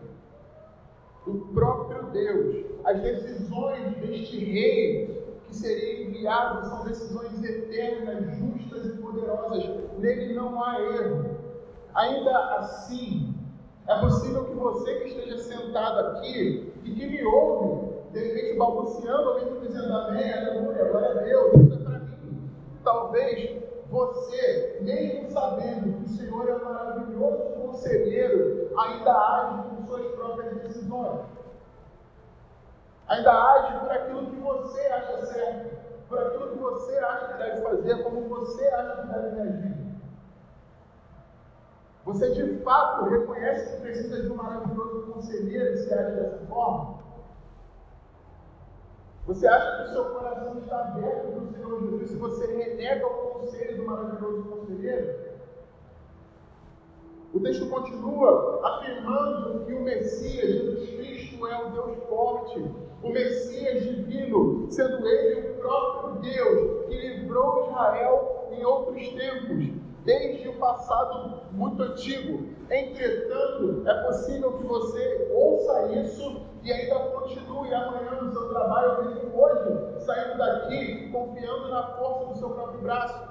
O 1.26 1.38
próprio 1.54 2.04
Deus, 2.10 2.66
as 2.84 3.00
decisões 3.00 3.96
deste 3.96 4.38
rei 4.44 5.24
que 5.46 5.54
seria 5.54 6.04
enviado 6.04 6.68
são 6.68 6.84
decisões 6.84 7.42
eternas, 7.42 8.36
justas 8.36 8.86
e 8.86 8.98
poderosas. 8.98 9.64
Nele 9.98 10.34
não 10.34 10.62
há 10.62 10.80
erro. 10.80 11.36
Ainda 11.94 12.56
assim, 12.56 13.34
é 13.86 13.98
possível 14.00 14.44
que 14.44 14.54
você 14.54 14.94
que 15.00 15.08
esteja 15.08 15.38
sentado 15.38 15.98
aqui 16.08 16.72
e 16.84 16.90
que 16.90 17.06
me 17.06 17.24
ouve, 17.24 17.94
de 18.12 18.18
repente 18.18 18.58
balbuciando, 18.58 19.30
alguém 19.30 19.60
dizendo 19.60 19.92
amém, 19.92 20.32
aleluia, 20.32 20.84
glória 20.90 21.10
a 21.10 21.22
Deus, 21.22 21.54
isso 21.54 21.74
é 21.74 21.84
para 21.84 21.98
mim. 22.00 22.50
Talvez 22.82 23.62
você, 23.94 24.78
mesmo 24.80 25.30
sabendo 25.30 25.98
que 25.98 26.04
o 26.04 26.08
Senhor 26.08 26.48
é 26.48 26.56
um 26.56 26.64
maravilhoso 26.64 27.44
conselheiro, 27.54 28.72
ainda 28.76 29.12
age 29.12 29.68
com 29.68 29.86
suas 29.86 30.06
próprias 30.16 30.56
decisões. 30.62 31.20
Ainda 33.06 33.30
age 33.30 33.78
por 33.78 33.92
aquilo 33.92 34.26
que 34.26 34.40
você 34.40 34.80
acha 34.80 35.26
certo, 35.26 35.76
por 36.08 36.18
aquilo 36.18 36.48
que 36.48 36.58
você 36.58 36.98
acha 36.98 37.28
que 37.28 37.38
deve 37.38 37.62
fazer, 37.62 38.02
como 38.02 38.28
você 38.28 38.66
acha 38.66 39.02
que 39.02 39.08
deve 39.12 39.40
agir. 39.40 39.84
Você 42.04 42.32
de 42.32 42.58
fato 42.64 43.04
reconhece 43.04 43.76
que 43.76 43.82
precisa 43.82 44.22
de 44.22 44.30
um 44.30 44.34
maravilhoso 44.34 45.12
conselheiro 45.12 45.72
e 45.72 45.76
se 45.78 45.94
age 45.94 46.16
dessa 46.16 46.46
forma? 46.46 47.03
Você 49.26 49.46
acha 49.46 49.76
que 49.76 49.88
o 49.88 49.92
seu 49.92 50.04
coração 50.10 50.58
está 50.58 50.80
aberto 50.80 51.32
para 51.32 51.42
o 51.42 51.52
Senhor 51.52 51.80
Jesus? 51.80 52.10
Se 52.10 52.16
você 52.16 52.46
renega 52.46 53.06
o 53.06 53.10
conselho 53.10 53.76
do 53.78 53.84
maravilhoso 53.84 54.42
conselheiro? 54.42 55.24
O 57.32 57.40
texto 57.40 57.66
continua 57.68 58.60
afirmando 58.62 59.64
que 59.64 59.72
o 59.72 59.82
Messias, 59.82 60.50
Jesus 60.50 60.90
Cristo, 60.90 61.46
é 61.46 61.66
o 61.66 61.70
Deus 61.70 62.04
forte, 62.08 62.64
o 63.02 63.08
Messias 63.08 63.82
divino, 63.82 64.66
sendo 64.70 65.06
ele 65.08 65.50
o 65.50 65.54
próprio 65.54 66.20
Deus 66.20 66.86
que 66.86 66.94
livrou 66.94 67.66
Israel 67.70 68.48
em 68.52 68.64
outros 68.64 69.08
tempos 69.08 69.72
desde 70.04 70.48
o 70.48 70.58
passado 70.58 71.40
muito 71.52 71.82
antigo. 71.82 72.54
Entretanto, 72.70 73.82
é 73.86 73.94
possível 74.04 74.52
que 74.58 74.66
você 74.66 75.30
ouça 75.32 75.92
isso 75.92 76.42
e 76.62 76.72
ainda 76.72 76.98
continue 77.10 77.74
amanhã 77.74 78.22
no 78.22 78.32
seu 78.32 78.48
trabalho, 78.50 79.04
mesmo 79.04 79.38
hoje, 79.38 80.00
saindo 80.00 80.38
daqui, 80.38 81.10
confiando 81.10 81.68
na 81.68 81.82
força 81.96 82.26
do 82.26 82.38
seu 82.38 82.50
próprio 82.50 82.80
braço, 82.80 83.22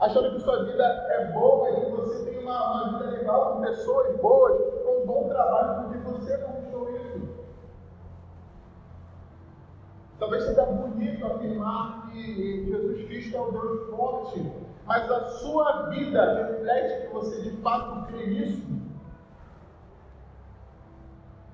achando 0.00 0.34
que 0.34 0.40
sua 0.40 0.64
vida 0.64 0.84
é 0.84 1.32
boa 1.32 1.70
e 1.70 1.90
você 1.90 2.30
tem 2.30 2.38
uma, 2.40 2.72
uma 2.72 2.98
vida 2.98 3.10
legal 3.10 3.54
com 3.54 3.60
pessoas 3.62 4.16
boas, 4.20 4.58
com 4.82 5.02
um 5.02 5.06
bom 5.06 5.28
trabalho, 5.28 5.82
porque 5.82 5.98
você 5.98 6.38
conquistou 6.38 6.90
isso. 6.90 7.28
Talvez 10.18 10.44
seja 10.44 10.64
bonito 10.64 11.26
afirmar 11.26 12.10
que 12.10 12.66
Jesus 12.66 13.04
Cristo 13.06 13.36
é 13.36 13.40
o 13.40 13.52
Deus 13.52 13.90
forte, 13.90 14.63
mas 14.86 15.10
a 15.10 15.24
sua 15.38 15.88
vida 15.88 16.34
reflete 16.34 17.06
que 17.06 17.12
você 17.12 17.40
de 17.42 17.56
fato 17.62 18.06
crê 18.06 18.26
nisso. 18.26 18.62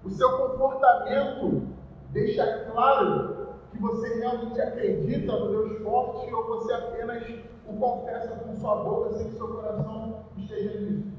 O 0.02 0.10
seu 0.10 0.36
comportamento 0.36 1.68
deixa 2.10 2.64
claro 2.72 3.48
que 3.70 3.78
você 3.78 4.18
realmente 4.18 4.60
acredita 4.60 5.32
no 5.32 5.48
Deus 5.48 5.82
forte 5.82 6.32
ou 6.34 6.46
você 6.46 6.72
apenas 6.72 7.22
o 7.66 7.74
confessa 7.74 8.36
com 8.36 8.56
sua 8.56 8.76
boca 8.76 9.12
sem 9.12 9.28
que 9.28 9.36
seu 9.36 9.48
coração 9.48 10.24
esteja 10.36 10.80
nisso. 10.80 11.10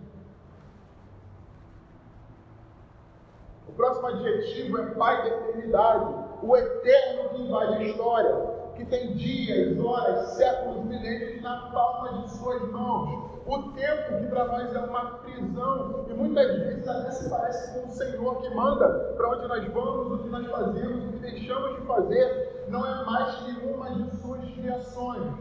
O 3.69 3.71
próximo 3.71 4.07
adjetivo 4.07 4.79
é 4.79 4.85
Pai 4.95 5.21
da 5.21 5.27
eternidade, 5.29 6.13
o 6.43 6.57
eterno 6.57 7.29
que 7.29 7.41
invade 7.41 7.75
a 7.75 7.83
história 7.83 8.60
que 8.75 8.85
tem 8.85 9.13
dias, 9.13 9.79
horas, 9.79 10.29
séculos, 10.29 10.85
milênios 10.85 11.41
na 11.41 11.69
palma 11.71 12.21
de 12.21 12.31
suas 12.31 12.61
mãos. 12.71 13.31
O 13.45 13.71
tempo 13.73 14.19
que 14.19 14.27
para 14.27 14.45
nós 14.45 14.73
é 14.73 14.79
uma 14.79 15.05
prisão 15.19 16.05
e 16.07 16.13
muitas 16.13 16.57
vezes 16.59 16.87
até 16.87 17.11
se 17.11 17.29
parece 17.29 17.73
com 17.73 17.87
o 17.87 17.91
Senhor 17.91 18.41
que 18.41 18.49
manda 18.53 19.13
para 19.17 19.29
onde 19.29 19.47
nós 19.47 19.67
vamos, 19.73 20.19
o 20.19 20.23
que 20.23 20.29
nós 20.29 20.47
fazemos, 20.47 21.05
o 21.05 21.11
que 21.13 21.19
deixamos 21.19 21.79
de 21.79 21.87
fazer 21.87 22.65
não 22.69 22.85
é 22.85 23.05
mais 23.05 23.35
que 23.37 23.65
uma 23.65 23.89
de 23.89 24.15
suas 24.17 24.49
criações. 24.51 25.33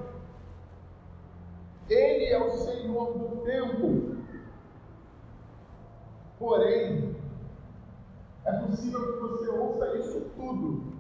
Ele 1.89 2.25
é 2.27 2.39
o 2.43 2.51
Senhor 2.51 3.19
do 3.19 3.37
tempo. 3.45 4.17
Porém, 6.39 7.17
é 8.47 8.53
possível 8.53 9.13
que 9.13 9.21
você 9.21 9.49
ouça 9.51 9.99
isso 9.99 10.21
tudo 10.37 11.00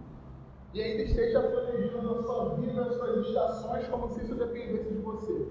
e 0.72 0.80
ainda 0.80 1.02
esteja 1.02 1.40
planejando 1.40 2.10
a 2.10 2.22
sua 2.22 2.54
vida, 2.56 2.82
as 2.82 2.94
suas 2.94 3.26
estações, 3.26 3.88
como 3.88 4.08
se 4.10 4.22
isso 4.24 4.34
dependesse 4.36 4.90
de 4.90 5.00
você. 5.00 5.48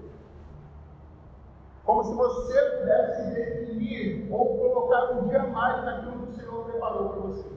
Como 1.84 2.04
se 2.04 2.14
você 2.14 2.60
pudesse 2.78 3.34
definir 3.34 4.32
ou 4.32 4.58
colocar 4.58 5.12
um 5.12 5.28
dia 5.28 5.42
mais 5.44 5.84
naquilo 5.84 6.26
que 6.26 6.32
o 6.32 6.36
Senhor 6.36 6.64
preparou 6.64 7.08
para 7.10 7.20
você. 7.20 7.50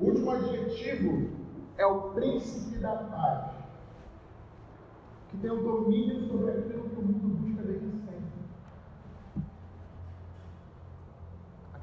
O 0.00 0.06
último 0.06 0.30
adjetivo 0.32 1.30
é 1.78 1.86
o 1.86 2.10
príncipe 2.10 2.78
da 2.78 2.94
paz, 2.96 3.52
que 5.30 5.36
tem 5.38 5.50
o 5.50 5.62
domínio 5.62 6.26
sobre 6.26 6.50
aquilo 6.50 6.90
que 6.90 6.98
o 6.98 7.02
mundo 7.02 7.28
busca 7.36 7.62
desde 7.62 7.90
sempre. 7.90 8.24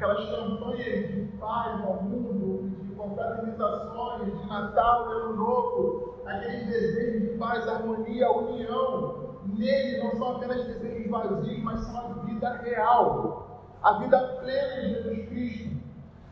Aquelas 0.02 0.32
campanhas 0.32 1.10
de 1.10 1.38
paz 1.40 1.80
ao 1.86 2.02
mundo, 2.02 2.72
de 2.82 2.96
confraternizações, 2.96 4.36
de 4.36 4.48
Natal, 4.48 5.04
Ano 5.12 5.36
Novo, 5.36 6.16
aqueles 6.26 6.66
desejos 6.66 7.22
de 7.22 7.38
paz, 7.38 7.68
harmonia, 7.68 8.32
união, 8.32 9.38
nele 9.46 10.04
não 10.04 10.18
são 10.18 10.38
apenas 10.38 10.66
desejos 10.66 11.08
vazios, 11.08 11.64
mas 11.64 11.82
são 11.82 12.00
a 12.00 12.26
vida 12.26 12.50
real, 12.64 13.62
a 13.84 13.94
vida 14.00 14.18
plena 14.42 14.82
de 14.82 14.90
Jesus 14.90 15.30
Cristo. 15.30 15.78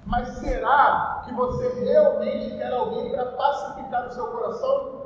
Mas 0.08 0.30
será 0.40 1.22
que 1.26 1.34
você 1.36 1.68
realmente 1.84 2.58
quer 2.58 2.74
alguém 2.74 3.12
para 3.12 3.26
pacificar 3.34 4.08
o 4.08 4.12
seu 4.12 4.26
coração? 4.30 4.99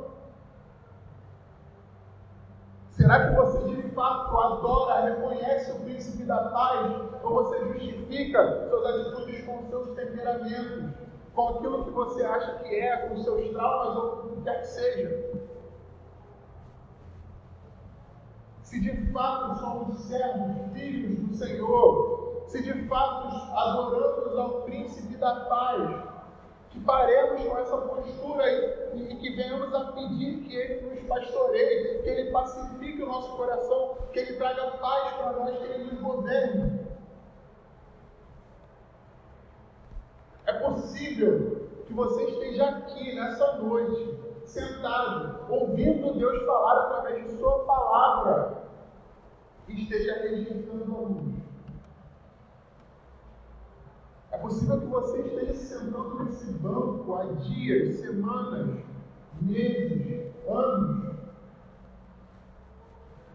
Será 2.94 3.28
que 3.28 3.36
você 3.36 3.58
de 3.76 3.90
fato 3.90 4.40
adora, 4.40 5.02
reconhece 5.02 5.72
o 5.72 5.80
príncipe 5.80 6.24
da 6.26 6.50
paz? 6.50 6.92
Ou 7.24 7.34
você 7.44 7.58
justifica 7.66 8.68
suas 8.70 8.86
atitudes 8.86 9.44
com 9.46 9.68
seus 9.68 9.96
temperamentos, 9.96 10.92
com 11.34 11.48
aquilo 11.50 11.86
que 11.86 11.90
você 11.90 12.24
acha 12.24 12.60
que 12.60 12.76
é, 12.76 12.98
com 12.98 13.18
seus 13.18 13.50
traumas 13.50 13.98
ou 13.98 14.14
o 14.14 14.36
que 14.36 14.42
quer 14.44 14.62
que 14.62 14.68
seja? 14.68 15.44
Se 18.62 18.80
de 18.80 19.12
fato 19.12 19.60
somos 19.60 20.00
servos, 20.02 20.72
filhos 20.74 21.18
do 21.18 21.36
Senhor, 21.36 22.44
se 22.48 22.62
de 22.62 22.88
fato 22.88 23.28
adoramos 23.56 24.38
ao 24.38 24.62
príncipe 24.62 25.16
da 25.18 25.36
paz, 25.46 26.13
que 26.74 26.80
paremos 26.80 27.44
com 27.46 27.58
essa 27.60 27.78
postura 27.78 28.52
e, 28.52 29.14
e, 29.14 29.16
que 29.18 29.36
venhamos 29.36 29.74
a 29.76 29.92
pedir 29.92 30.44
que 30.44 30.56
Ele 30.56 30.96
nos 30.96 31.08
pastoreie, 31.08 32.02
que 32.02 32.10
Ele 32.10 32.32
pacifique 32.32 33.04
o 33.04 33.06
nosso 33.06 33.38
coração, 33.38 33.98
que 34.12 34.20
Ele 34.20 34.34
traga 34.38 34.72
paz 34.78 35.14
para 35.16 35.34
nós, 35.34 35.58
que 35.60 35.66
Ele 35.66 35.92
nos 35.92 36.02
governe. 36.02 36.84
É 40.48 40.54
possível 40.54 41.70
que 41.86 41.94
você 41.94 42.24
esteja 42.24 42.70
aqui 42.70 43.16
nessa 43.16 43.54
noite, 43.58 44.20
sentado, 44.46 45.46
ouvindo 45.54 46.18
Deus 46.18 46.44
falar 46.44 46.86
através 46.86 47.24
de 47.24 47.38
Sua 47.38 47.66
palavra, 47.66 48.64
e 49.68 49.84
esteja 49.84 50.22
rejeitando 50.22 50.96
a 50.96 51.02
luz. 51.02 51.44
É 54.32 54.33
possível 54.44 54.80
que 54.82 54.88
você 54.88 55.22
esteja 55.22 55.54
sentando 55.56 56.26
nesse 56.26 56.52
banco 56.54 57.16
há 57.16 57.24
dias, 57.24 57.96
semanas, 57.96 58.78
meses, 59.42 60.34
anos, 60.50 61.16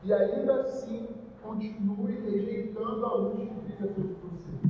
e 0.05 0.12
ainda 0.12 0.61
assim 0.61 1.09
continue 1.42 2.12
rejeitando 2.12 3.07
a 3.07 3.14
luz 3.14 3.49
que 3.49 3.55
brilha 3.55 3.94
sobre 3.94 4.14
você. 4.23 4.68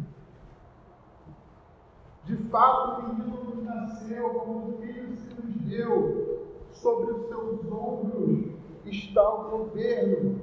De 2.25 2.37
fato, 2.49 3.01
o 3.01 3.15
menino 3.15 3.45
nos 3.45 3.65
nasceu, 3.65 4.31
como 4.31 4.69
o 4.69 4.79
filho 4.79 5.17
se 5.17 5.35
nos 5.35 5.55
deu, 5.63 6.47
sobre 6.73 7.13
os 7.13 7.27
seus 7.27 7.67
ombros 7.73 8.53
está 8.85 9.29
o 9.29 9.51
governo. 9.51 10.41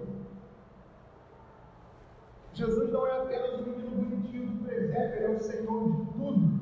Jesus 2.54 2.92
não 2.92 3.08
é 3.08 3.22
apenas 3.22 3.54
um 3.60 3.64
menino 3.64 3.92
bonitinho 3.92 4.55
ele 4.93 5.26
é 5.26 5.30
o 5.30 5.39
Senhor 5.39 5.91
de 5.91 6.06
tudo. 6.13 6.60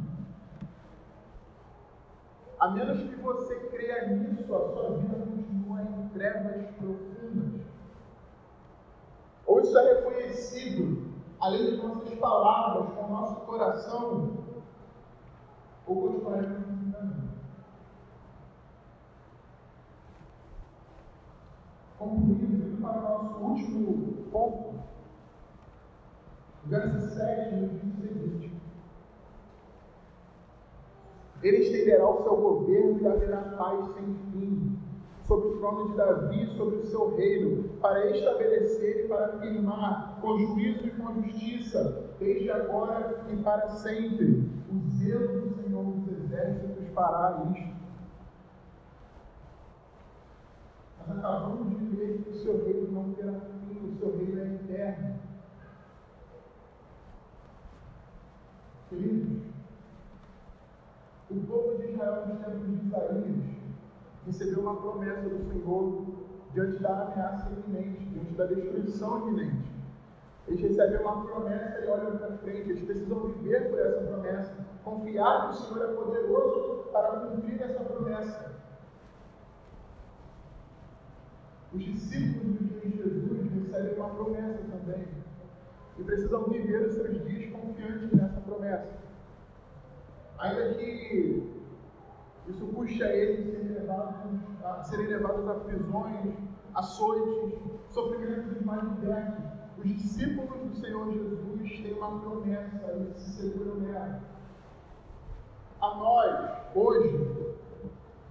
A 2.60 2.70
menos 2.70 3.00
que 3.00 3.16
você 3.22 3.56
creia 3.72 4.08
nisso, 4.08 4.56
a 4.56 4.60
sua 4.72 4.98
vida 4.98 5.16
continua 5.16 5.82
em 5.82 6.10
trevas 6.10 6.66
profundas. 6.78 7.62
Ou 9.46 9.60
isso 9.60 9.78
é 9.78 9.96
reconhecido, 9.96 11.14
além 11.42 11.72
de 11.72 11.78
nossas 11.78 12.14
palavras, 12.16 12.94
com 12.94 13.04
o 13.04 13.10
nosso 13.10 13.36
coração, 13.42 14.38
ou 15.86 16.02
continuaremos 16.04 16.70
ensinando. 16.70 17.24
Concluindo, 22.00 22.68
indo 22.68 22.82
para 22.82 22.98
o 22.98 23.02
nosso 23.02 23.44
último 23.44 24.24
ponto, 24.32 24.73
verso 26.66 27.16
7 27.16 27.56
nos 27.56 27.72
diz 27.72 27.94
o 27.94 28.02
seguinte: 28.02 28.54
Ele 31.42 31.58
estenderá 31.58 32.10
o 32.10 32.24
seu 32.24 32.36
governo 32.36 33.02
e 33.02 33.08
haverá 33.08 33.42
paz 33.58 33.86
sem 33.96 34.16
fim 34.32 34.80
sobre 35.26 35.48
o 35.48 35.58
trono 35.58 35.90
de 35.90 35.98
Davi, 35.98 36.48
sobre 36.58 36.78
o 36.78 36.86
seu 36.86 37.16
reino, 37.16 37.70
para 37.80 38.10
estabelecer 38.12 39.06
e 39.06 39.08
para 39.08 39.40
firmar 39.40 40.20
com 40.22 40.38
juízo 40.38 40.88
e 40.88 40.92
com 40.92 41.14
justiça, 41.22 42.12
desde 42.20 42.52
agora 42.52 43.24
e 43.32 43.36
para 43.38 43.70
sempre. 43.70 44.50
O 44.70 44.80
zelo 44.98 45.42
do 45.42 45.62
Senhor 45.62 45.84
dos 45.84 46.08
Exércitos 46.08 46.88
fará 46.94 47.44
isto. 47.54 47.74
Nós 51.08 51.18
acabamos 51.18 51.70
de 51.70 51.86
ver 51.96 52.18
que 52.24 52.30
o 52.30 52.34
seu 52.34 52.66
reino 52.66 52.92
não 52.92 53.14
terá 53.14 53.34
fim, 53.34 53.88
o 53.88 53.98
seu 53.98 54.18
reino 54.18 54.42
é 54.42 54.56
eterno. 54.56 55.23
Queridos, 58.94 59.42
o 61.32 61.36
povo 61.48 61.78
de 61.80 61.92
Israel 61.92 62.28
nos 62.28 62.40
tempos 62.46 62.68
de 62.68 62.88
Isaías 62.88 63.54
recebeu 64.28 64.60
uma 64.60 64.76
promessa 64.76 65.30
do 65.30 65.40
Senhor 65.50 66.06
diante 66.54 66.78
da 66.78 67.08
ameaça 67.08 67.50
iminente, 67.50 68.06
diante 68.06 68.34
da 68.34 68.46
destruição 68.46 69.28
iminente. 69.28 69.68
Eles 70.48 70.62
recebem 70.62 71.00
uma 71.00 71.26
promessa 71.26 71.80
e 71.84 71.88
olham 71.88 72.18
para 72.18 72.38
frente, 72.38 72.70
eles 72.70 72.84
precisam 72.84 73.20
viver 73.30 73.72
por 73.72 73.80
essa 73.80 74.02
promessa, 74.02 74.56
confiar 74.84 75.50
que 75.50 75.56
o 75.56 75.58
Senhor 75.58 75.90
é 75.90 75.94
poderoso 75.96 76.84
para 76.92 77.20
cumprir 77.22 77.62
essa 77.64 77.84
promessa. 77.84 78.52
Os 81.74 81.84
discípulos 81.84 82.60
de 82.60 82.96
Jesus 82.96 83.52
recebem 83.54 83.96
uma 83.96 84.10
promessa 84.10 84.60
também 84.70 85.08
e 85.98 86.04
precisam 86.04 86.44
viver 86.46 86.88
os 86.88 86.94
seus 86.94 87.24
dias 87.26 87.52
confiantes 87.52 88.12
nessa 88.12 88.33
promessa. 88.44 88.88
Ainda 90.40 90.74
que 90.76 91.64
isso 92.48 92.66
puxe 92.68 93.02
a 93.04 93.16
eles 93.16 93.90
a, 93.90 94.84
serem 94.84 95.08
levados 95.08 95.48
a 95.48 95.56
prisões, 95.56 96.34
açoites, 96.76 97.60
sofrimentos 97.90 98.62
mais 98.62 98.82
diversos. 98.96 99.44
Os 99.78 99.86
discípulos 99.86 100.70
do 100.70 100.76
Senhor 100.80 101.12
Jesus 101.12 101.82
têm 101.82 101.94
uma 101.94 102.20
promessa 102.20 102.94
e 102.94 103.20
se 103.20 103.42
seguram 103.42 103.76
nela. 103.76 104.22
A 105.82 105.96
nós, 105.96 106.52
hoje, 106.76 107.56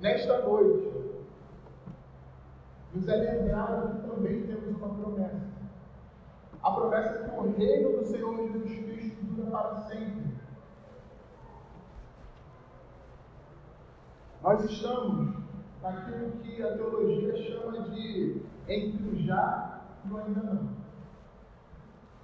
nesta 0.00 0.40
noite, 0.42 0.90
nos 2.94 3.08
é 3.08 3.16
lembrado 3.16 4.00
que 4.00 4.08
também 4.08 4.42
temos 4.46 4.76
uma 4.76 4.88
promessa 4.94 5.52
a 6.62 6.70
promessa 6.70 7.08
é 7.08 7.28
que 7.28 7.36
o 7.36 7.52
reino 7.56 7.98
do 7.98 8.04
Senhor 8.04 8.36
Jesus 8.36 8.78
Cristo 8.84 9.21
dura 9.32 9.50
para 9.50 9.76
sempre. 9.82 10.32
Nós 14.42 14.64
estamos 14.64 15.36
naquilo 15.82 16.32
que 16.42 16.62
a 16.62 16.76
teologia 16.76 17.36
chama 17.36 17.80
de 17.90 18.42
entre 18.68 19.08
o 19.08 19.16
já 19.16 19.80
e 20.04 20.12
o 20.12 20.18
ainda 20.18 20.42
não. 20.42 20.68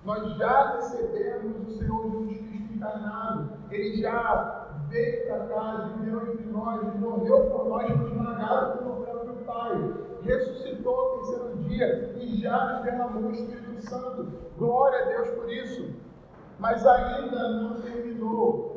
Nós 0.04 0.36
já 0.36 0.76
recebemos 0.76 1.68
o 1.68 1.78
Senhor 1.78 2.10
Jesus 2.10 2.38
Cristo 2.38 2.74
encarnado. 2.74 3.50
Ele 3.70 4.00
já 4.00 4.68
veio 4.88 5.26
para 5.26 5.46
cá, 5.46 5.92
viveu 5.96 6.32
entre 6.32 6.46
nós, 6.46 7.00
morreu 7.00 7.50
por 7.50 7.68
nós, 7.68 7.96
nos 7.96 8.10
esmagado 8.10 8.78
pelo 8.78 9.04
próprio 9.04 9.34
Pai 9.44 10.08
ressuscitou 10.28 10.94
ao 10.94 11.18
terceiro 11.18 11.56
dia 11.68 12.14
e 12.18 12.40
já 12.40 12.74
nos 12.74 12.82
derramou 12.84 13.22
o 13.24 13.32
Espírito 13.32 13.80
Santo. 13.82 14.32
Glória 14.56 15.02
a 15.02 15.08
Deus 15.08 15.28
por 15.30 15.50
isso. 15.50 15.90
Mas 16.58 16.84
ainda 16.86 17.48
não 17.50 17.80
terminou 17.80 18.68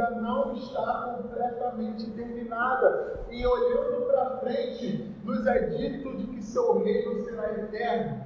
ainda 0.00 0.10
não 0.10 0.54
está 0.54 1.16
completamente 1.16 2.10
terminada. 2.12 3.20
E 3.30 3.46
olhando 3.46 4.06
para 4.06 4.38
frente, 4.38 5.14
nos 5.24 5.46
é 5.46 5.66
dito 5.66 6.16
de 6.16 6.26
que 6.26 6.42
seu 6.42 6.82
reino 6.82 7.20
será 7.24 7.52
eterno. 7.52 8.24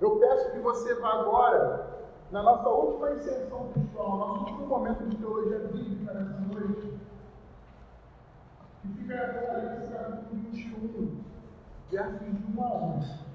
Eu 0.00 0.18
peço 0.18 0.52
que 0.52 0.58
você 0.60 0.94
vá 0.94 1.20
agora, 1.20 1.86
na 2.30 2.42
nossa 2.42 2.68
última 2.68 3.12
inserção 3.12 3.68
textual, 3.74 4.16
nosso 4.16 4.40
último 4.40 4.66
momento 4.66 5.04
de 5.04 5.16
teologia 5.16 5.58
bíblica 5.58 6.14
nessa 6.14 6.40
noite, 6.40 6.98
que 8.80 8.88
fica 8.88 9.14
em 9.14 9.18
Apocalipse 9.18 9.92
capítulo 9.92 10.26
21, 10.30 11.24
versos 11.90 12.20
de 12.20 12.58
1 12.58 12.64
a 12.64 12.72
11. 12.96 13.29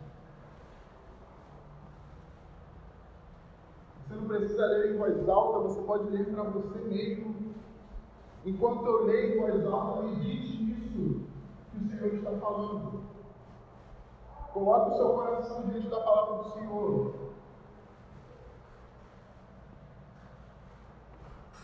Você 4.08 4.16
não 4.16 4.28
precisa 4.28 4.66
ler 4.68 4.94
em 4.94 4.98
voz 4.98 5.28
alta, 5.28 5.60
você 5.60 5.82
pode 5.82 6.10
ler 6.10 6.32
para 6.32 6.44
você 6.44 6.80
mesmo. 6.80 7.56
Enquanto 8.46 8.86
eu 8.86 9.06
leio 9.06 9.36
em 9.36 9.40
voz 9.40 9.66
alta, 9.66 10.04
medite 10.04 10.64
nisso 10.64 11.22
que 11.72 11.78
o 11.78 11.90
Senhor 11.90 12.14
está 12.14 12.32
falando. 12.32 13.02
Coloque 14.54 14.92
o 14.92 14.96
seu 14.96 15.10
coração 15.10 15.68
diante 15.68 15.88
da 15.88 16.00
palavra 16.00 16.44
do 16.44 16.50
Senhor. 16.52 17.14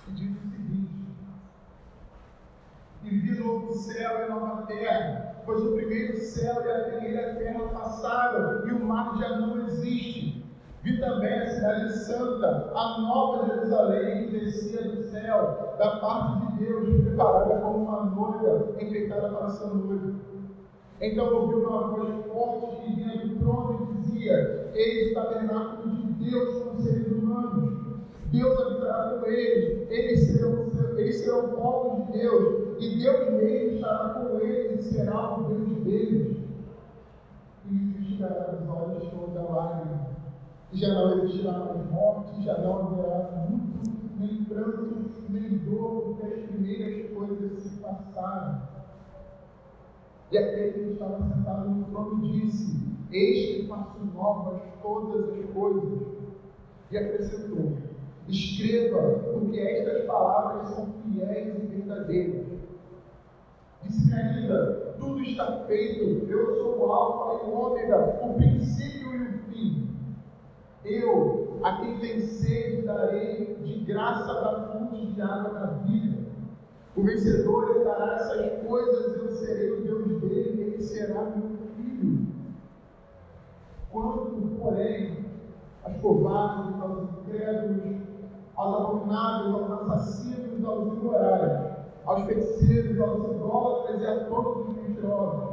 Que 0.04 0.12
diz 0.14 0.32
o 0.32 0.50
seguinte: 0.50 1.16
E 3.04 3.10
vi 3.10 3.40
novo 3.40 3.72
céu 3.74 4.26
e 4.26 4.30
nova 4.30 4.64
terra, 4.64 5.42
pois 5.46 5.64
o 5.64 5.76
primeiro 5.76 6.18
céu 6.18 6.66
e 6.66 6.72
a 6.72 6.90
primeira 6.90 7.36
terra 7.36 7.70
passaram, 7.70 8.68
e 8.68 8.72
o 8.74 8.84
mar 8.84 9.16
já 9.20 9.38
não 9.38 9.68
existe. 9.68 10.31
Vi 10.84 11.00
também 11.00 11.32
a 11.32 11.48
cidade 11.48 11.94
santa, 11.94 12.72
a 12.74 13.02
nova 13.02 13.46
Jerusalém, 13.46 14.26
que 14.26 14.40
descia 14.40 14.82
do 14.82 15.04
céu, 15.04 15.76
da 15.78 15.98
parte 15.98 16.54
de 16.54 16.66
Deus, 16.66 17.04
preparada 17.04 17.60
como 17.60 17.86
uma 17.86 18.06
noiva 18.06 18.82
enfeitada 18.82 19.30
para 19.30 19.50
seu 19.50 19.76
noivo. 19.76 20.20
Então 21.00 21.36
ouvi 21.36 21.54
uma 21.54 21.88
voz 21.88 22.26
forte 22.26 22.82
que 22.82 22.96
vinha 22.96 23.28
do 23.28 23.36
trono 23.38 23.90
e 23.92 24.02
dizia: 24.02 24.72
Eis 24.74 25.12
o 25.12 25.14
tabernáculo 25.14 25.96
de 25.98 26.14
Deus 26.14 26.64
com 26.64 26.72
os 26.72 26.84
seres 26.84 27.12
humanos. 27.12 27.80
Deus 28.32 28.60
habitará 28.60 29.20
com 29.20 29.26
eles, 29.28 29.92
eles 29.92 30.20
serão, 30.22 30.72
eles 30.98 31.16
serão 31.18 31.50
povos 31.50 32.08
de 32.08 32.20
Deus, 32.20 32.78
e 32.80 32.98
Deus 32.98 33.34
mesmo 33.34 33.76
estará 33.76 34.10
com 34.16 34.40
eles 34.40 34.80
e 34.80 34.94
será 34.96 35.38
o 35.38 35.44
Deus 35.44 35.84
deles. 35.84 36.38
E 37.66 37.70
lhes 37.70 38.00
enxugará 38.00 38.56
os 38.56 38.68
olhos 38.68 39.08
toda 39.12 39.42
lágrima 39.42 40.21
já 40.74 40.94
não 40.94 41.18
existirá 41.18 41.52
mais 41.52 41.92
morte, 41.92 42.44
já 42.44 42.58
não 42.60 42.88
haverá 42.88 43.48
luto, 43.50 43.92
nem 44.20 44.44
pranto, 44.46 45.12
nem 45.30 45.58
dor, 45.58 46.16
porque 46.16 46.34
as 46.34 46.42
primeiras 46.46 47.12
coisas 47.12 47.64
se 47.64 47.70
passaram. 47.80 48.62
E 50.32 50.38
aquele 50.38 50.72
que 50.72 50.92
estava 50.94 51.18
sentado 51.18 51.70
no 51.70 51.84
trono 51.86 52.22
disse: 52.22 52.80
Eis 53.12 53.58
que 53.58 53.68
faço 53.68 54.00
novas 54.14 54.62
todas 54.82 55.30
as 55.30 55.46
coisas. 55.52 56.08
E 56.90 56.98
acrescentou: 56.98 57.78
Escreva, 58.30 59.20
porque 59.34 59.60
estas 59.60 60.06
palavras 60.06 60.70
são 60.70 60.88
fiéis 61.04 61.54
e 61.56 61.66
verdadeiras. 61.68 62.48
Disse 63.84 64.14
ainda: 64.14 64.96
Tudo 64.98 65.22
está 65.22 65.66
feito, 65.68 66.26
eu 66.30 66.56
sou 66.56 66.80
o 66.80 66.94
Alfa 66.94 67.46
e 67.46 67.50
o 67.50 67.54
Ômega, 67.54 68.20
o 68.24 68.34
princípio 68.36 68.82
e. 68.88 68.91
Eu, 70.92 71.60
a 71.64 71.78
quem 71.78 72.00
tem 72.00 72.20
sede, 72.20 72.82
darei 72.82 73.56
de 73.64 73.80
graça 73.86 74.34
da 74.34 74.74
fonte 74.74 75.06
de 75.06 75.22
água 75.22 75.54
da 75.54 75.66
vida. 75.86 76.18
O 76.98 77.04
vencedor 77.04 77.78
herdará 77.78 78.16
essas 78.16 78.68
coisas, 78.68 79.16
eu 79.16 79.30
serei 79.30 79.72
o 79.72 79.84
Deus 79.84 80.22
dele, 80.22 80.62
ele 80.62 80.82
será 80.82 81.22
meu 81.22 81.58
filho. 81.78 82.28
Quanto, 83.90 84.58
porém, 84.60 85.26
aos 85.86 85.98
covardes, 85.98 86.82
aos 86.82 87.04
incrédulos, 87.04 88.02
aos 88.58 88.76
abomináveis, 88.76 89.56
aos 89.56 89.72
assassinos, 89.72 90.66
aos 90.66 90.94
imorais, 90.94 91.72
aos 92.06 92.26
feiticeiros, 92.26 93.00
aos 93.00 93.32
idólatras 93.32 94.02
e 94.02 94.06
a 94.08 94.26
todos 94.26 94.68
os 94.68 94.76
mentirosos, 94.76 95.52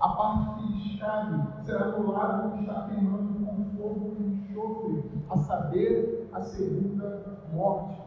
a 0.00 0.08
parte 0.08 0.60
que 0.60 0.72
lhes 0.72 1.00
cabe 1.00 1.64
será 1.64 1.86
do 1.92 2.12
lado 2.12 2.52
que 2.52 2.60
está 2.60 2.88
queimando 2.88 3.46
com 3.46 3.64
fogo 3.76 4.16
e 4.20 4.35
enxofre, 4.56 5.04
a 5.28 5.36
saber, 5.36 6.28
a 6.32 6.40
segunda 6.40 7.38
morte. 7.52 8.00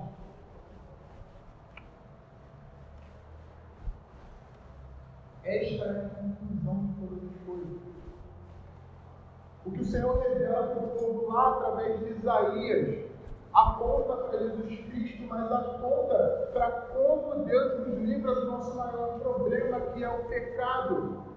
Esta 5.44 5.86
é 5.86 6.06
a 6.06 6.10
conclusão 6.10 6.86
de 6.86 6.94
todas 6.94 7.24
as 7.24 7.46
coisas. 7.46 7.82
O 9.66 9.72
que 9.72 9.82
o 9.82 9.86
Senhor 9.86 10.20
revela 10.20 10.68
para 10.68 10.84
o 10.84 10.90
povo 10.90 11.32
lá 11.32 11.50
através 11.50 12.00
de 12.00 12.12
Isaías 12.12 13.10
aponta 13.54 14.16
para 14.16 14.40
Jesus 14.40 14.80
Cristo, 14.86 15.24
mas 15.28 15.52
aponta 15.52 16.50
para 16.54 16.70
como 16.94 17.46
Deus 17.46 17.88
nos 17.88 17.98
livra 18.00 18.36
do 18.36 18.46
nosso 18.46 18.76
maior 18.76 19.20
problema, 19.20 19.82
que 19.82 20.04
é 20.04 20.10
o 20.10 20.26
pecado. 20.26 21.29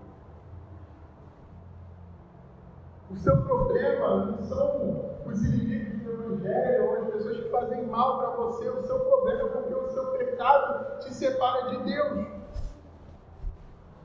O 3.13 3.17
seu 3.19 3.37
problema 3.43 4.25
não 4.25 4.43
são 4.43 5.13
os 5.27 5.45
inimigos 5.45 6.01
do 6.03 6.13
Evangelho 6.13 6.89
ou 6.89 6.97
as 6.97 7.11
pessoas 7.11 7.37
que 7.37 7.51
fazem 7.51 7.87
mal 7.87 8.19
para 8.19 8.31
você. 8.31 8.71
O 8.71 8.83
seu 8.87 8.99
problema 9.01 9.43
é 9.43 9.53
porque 9.53 9.75
o 9.75 9.89
seu 9.91 10.07
pecado 10.13 10.99
te 11.01 11.13
separa 11.13 11.69
de 11.69 11.77
Deus. 11.85 12.27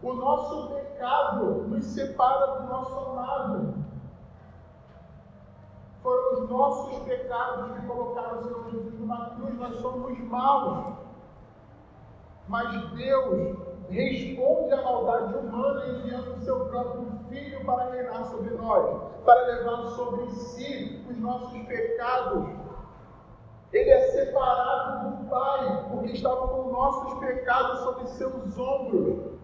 O 0.03 0.13
nosso 0.13 0.75
pecado 0.75 1.45
nos 1.69 1.85
separa 1.85 2.59
do 2.59 2.67
nosso 2.67 2.99
amado. 2.99 3.75
Foram 6.03 6.33
os 6.33 6.49
nossos 6.49 6.99
pecados 7.05 7.71
que 7.71 7.87
colocaram 7.87 8.39
o 8.39 8.43
Senhor 8.43 8.71
Jesus 8.71 8.99
numa 8.99 9.29
cruz. 9.31 9.57
Nós 9.57 9.75
somos 9.77 10.19
maus. 10.19 10.95
Mas 12.47 12.91
Deus 12.91 13.66
responde 13.89 14.73
à 14.73 14.81
maldade 14.81 15.35
humana 15.35 15.87
enviando 15.87 16.35
o 16.35 16.41
seu 16.41 16.65
próprio 16.65 17.07
Filho 17.29 17.65
para 17.65 17.91
reinar 17.91 18.25
sobre 18.25 18.51
nós, 18.55 19.01
para 19.25 19.41
levar 19.47 19.83
sobre 19.95 20.29
si 20.31 21.05
os 21.09 21.17
nossos 21.17 21.61
pecados. 21.63 22.47
Ele 23.73 23.89
é 23.89 23.99
separado 24.11 25.17
do 25.17 25.29
Pai, 25.29 25.85
porque 25.91 26.13
estava 26.13 26.47
com 26.47 26.71
nossos 26.71 27.19
pecados 27.19 27.79
sobre 27.79 28.07
seus 28.07 28.57
ombros. 28.57 29.37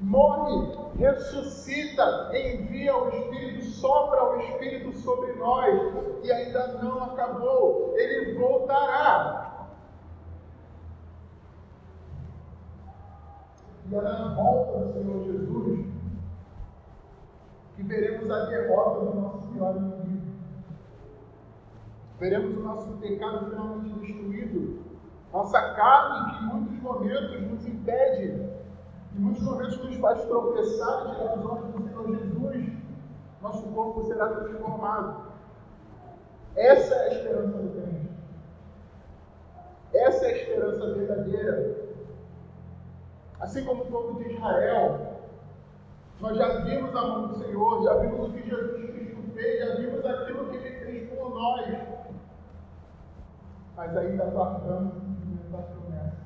Morre, 0.00 0.76
ressuscita, 0.98 2.30
envia 2.32 2.96
o 2.96 3.08
Espírito, 3.08 3.64
sopra 3.64 4.24
o 4.24 4.40
Espírito 4.40 4.92
sobre 4.98 5.32
nós, 5.34 5.74
e 6.22 6.30
ainda 6.30 6.66
não 6.82 7.04
acabou, 7.04 7.94
ele 7.96 8.38
voltará. 8.38 9.53
E 13.90 13.94
é 13.94 14.00
na 14.00 14.34
volta 14.34 14.78
do 14.78 14.92
Senhor 14.92 15.24
Jesus 15.24 15.94
que 17.76 17.82
veremos 17.82 18.30
a 18.30 18.46
derrota 18.46 19.04
do 19.04 19.20
nosso 19.20 19.48
pior 19.48 19.76
inimigo. 19.76 20.26
Veremos 22.18 22.56
o 22.56 22.60
nosso 22.60 22.92
pecado 22.98 23.50
finalmente 23.50 23.98
destruído. 23.98 24.84
Nossa 25.32 25.60
carne, 25.74 26.30
que 26.30 26.44
em 26.44 26.46
muitos 26.46 26.80
momentos 26.80 27.42
nos 27.42 27.66
impede, 27.66 28.48
em 29.16 29.18
muitos 29.18 29.42
momentos 29.42 29.78
nos 29.78 29.96
faz 29.96 30.24
tropeçar 30.24 31.06
e 31.06 31.16
tirar 31.16 31.38
os 31.38 31.44
olhos 31.44 31.72
do 31.72 31.82
Senhor 31.82 32.18
Jesus, 32.18 32.72
nosso 33.42 33.62
corpo 33.72 34.04
será 34.04 34.28
transformado. 34.28 35.32
Essa 36.54 36.94
é 36.94 37.08
a 37.08 37.12
esperança 37.12 37.58
do 37.58 37.70
crente. 37.72 38.10
Essa 39.92 40.24
é 40.26 40.28
a 40.28 40.36
esperança 40.36 40.94
verdadeira. 40.94 41.83
Assim 43.40 43.64
como 43.64 43.82
o 43.82 43.86
povo 43.86 44.22
de 44.22 44.32
Israel, 44.32 45.20
nós 46.20 46.36
já 46.36 46.60
vimos 46.60 46.94
a 46.94 47.02
mão 47.02 47.28
do 47.28 47.38
Senhor, 47.38 47.82
já 47.82 47.94
vimos 47.98 48.28
o 48.28 48.32
que 48.32 48.48
Jesus 48.48 48.90
Cristo 48.90 49.22
fez, 49.34 49.58
já 49.60 49.74
vimos 49.76 50.04
aquilo 50.04 50.48
que 50.50 50.56
Ele 50.56 50.84
fez 50.84 51.08
por 51.10 51.30
nós. 51.30 51.66
Mas 53.76 53.96
ainda 53.96 54.24
aguardamos 54.24 54.96
o 54.96 55.00
cumprimento 55.00 55.50
da 55.50 55.58
promessa. 55.58 56.24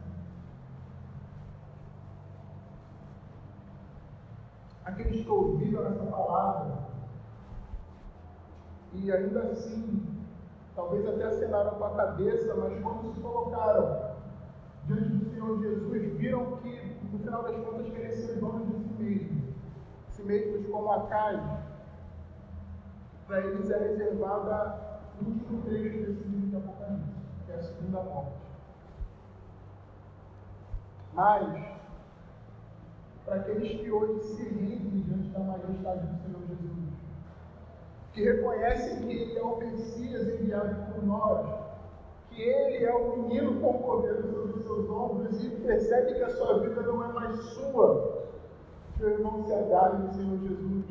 Aqueles 4.84 5.24
que 5.24 5.30
ouviram 5.30 5.86
essa 5.86 6.04
palavra 6.04 6.88
e 8.92 9.12
ainda 9.12 9.40
assim, 9.42 10.06
talvez 10.74 11.06
até 11.06 11.24
acenaram 11.24 11.72
com 11.72 11.84
a 11.84 11.94
cabeça, 11.94 12.54
mas 12.54 12.82
quando 12.82 13.14
se 13.14 13.20
colocaram 13.20 14.16
diante 14.86 15.09
do 15.11 15.30
Senhor 15.30 15.61
Jesus, 15.61 16.16
viram 16.16 16.56
que, 16.56 16.88
no 17.11 17.18
final 17.18 17.42
das 17.42 17.56
contas, 17.56 17.90
queriam 17.90 18.12
ser 18.12 18.38
donos 18.38 18.68
de 18.68 18.84
si 18.84 19.02
mesmos 19.02 19.48
si 20.11 20.22
mesmos 20.24 20.66
como 20.66 20.90
a 20.90 21.06
carne, 21.06 21.59
para 23.26 23.40
eles 23.40 23.70
é 23.70 23.78
reservada 23.78 25.00
o 25.20 25.28
último 25.28 25.62
trecho 25.62 26.06
desse 26.06 26.24
livro 26.24 26.48
de 26.48 26.56
Apocalipse, 26.56 27.12
que 27.46 27.52
é 27.52 27.54
a 27.54 27.62
segunda 27.62 28.02
morte. 28.02 28.38
mas 31.14 31.78
para 33.24 33.36
aqueles 33.36 33.80
que 33.80 33.90
hoje 33.90 34.22
se 34.22 34.42
rendem 34.42 35.02
diante 35.02 35.28
da 35.30 35.40
majestade 35.40 36.06
do 36.06 36.22
Senhor 36.22 36.40
Jesus, 36.48 36.94
que 38.12 38.22
reconhecem 38.22 38.98
que 39.00 39.12
Ele 39.12 39.38
é 39.38 39.42
o 39.42 39.59
Messias 39.59 40.28
enviado 40.28 40.92
por 40.92 41.04
nós, 41.04 41.57
que 42.39 42.45
Ele 42.45 42.84
é 42.84 42.95
o 42.95 43.16
menino 43.16 43.61
com 43.61 43.82
poder 43.82 44.22
sobre 44.22 44.53
os 44.53 44.62
seus 44.62 44.89
ombros 44.89 45.43
e 45.43 45.51
percebe 45.51 46.14
que 46.14 46.22
a 46.22 46.30
sua 46.30 46.61
vida 46.61 46.82
não 46.82 47.05
é 47.05 47.12
mais 47.12 47.36
sua. 47.36 48.28
Meu 48.97 49.11
irmão, 49.11 49.43
se 49.45 49.53
agarre 49.53 49.99
no 49.99 50.14
Senhor 50.14 50.39
Jesus. 50.39 50.84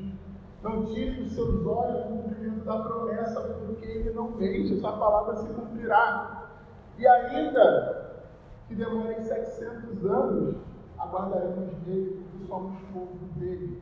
Não 0.61 0.85
tire 0.85 1.21
os 1.21 1.31
seus 1.31 1.65
olhos 1.65 2.03
do 2.03 2.23
cumprimento 2.23 2.65
da 2.65 2.79
promessa, 2.79 3.41
porque 3.41 3.85
Ele 3.85 4.09
não 4.09 4.31
mente, 4.31 4.73
essa 4.73 4.91
palavra 4.91 5.37
se 5.37 5.47
cumprirá. 5.53 6.49
E 6.97 7.07
ainda 7.07 8.25
que 8.67 8.75
demore 8.75 9.23
700 9.23 10.05
anos, 10.05 10.55
aguardaremos 10.97 11.73
dele, 11.85 12.25
porque 12.29 12.45
somos 12.45 12.77
povo 12.93 13.17
dele. 13.37 13.81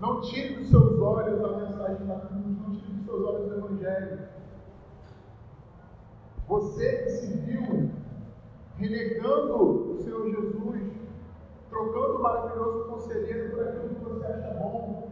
Não 0.00 0.20
tire 0.20 0.54
dos 0.54 0.68
seus 0.68 1.00
olhos 1.00 1.42
a 1.42 1.48
mensagem 1.56 2.06
da 2.06 2.14
cruz, 2.20 2.58
não 2.60 2.76
tire 2.76 2.92
dos 2.92 3.04
seus 3.04 3.24
olhos 3.26 3.50
o 3.50 3.54
Evangelho. 3.56 4.35
Você 6.48 7.02
que 7.02 7.10
se 7.10 7.36
viu 7.38 7.90
renegando 8.76 9.92
o 9.92 9.98
Senhor 9.98 10.30
Jesus, 10.30 10.92
trocando 11.68 12.18
o 12.18 12.22
maravilhoso 12.22 12.88
conselheiro 12.88 13.50
por 13.50 13.66
aquilo 13.66 13.88
que 13.88 14.04
você 14.04 14.26
acha 14.26 14.54
bom, 14.54 15.10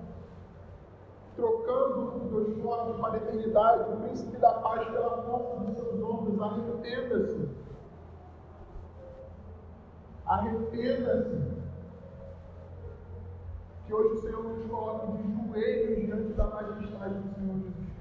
trocando 1.35 2.17
o 2.17 2.29
Deus 2.29 2.63
forte 2.63 3.01
para 3.01 3.15
a 3.15 3.17
eternidade, 3.17 3.93
o 3.93 3.97
príncipe 4.03 4.37
da 4.37 4.53
paz 4.55 4.89
pela 4.89 5.23
força 5.23 5.61
dos 5.61 5.77
seus 5.77 6.03
ombros, 6.03 6.41
arrependa-se. 6.41 7.49
Arrependa-se. 10.27 11.55
Que 13.87 13.93
hoje 13.93 14.15
o 14.15 14.23
Senhor 14.23 14.43
nos 14.45 14.65
coloque 14.67 15.13
de 15.19 15.49
joelhos 15.49 16.07
diante 16.07 16.33
da 16.35 16.47
majestade 16.47 17.15
do 17.15 17.35
Senhor 17.35 17.57
Jesus. 17.57 17.94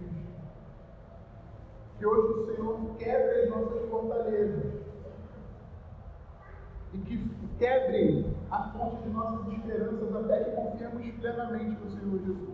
Que 1.97 2.05
hoje 2.05 2.33
o 2.33 2.45
Senhor 2.45 2.79
quebre 2.97 3.41
as 3.41 3.49
nossas 3.49 3.89
fortalezas. 3.89 4.73
E 6.93 6.97
que 6.99 7.33
quebre 7.57 8.25
a 8.51 8.69
fonte 8.69 9.03
de 9.03 9.09
nossas 9.09 9.47
esperanças 9.53 10.15
até 10.15 10.43
que 10.43 10.55
confiemos 10.55 11.11
plenamente 11.19 11.81
no 11.83 11.89
Senhor 11.89 12.19
Jesus. 12.19 12.53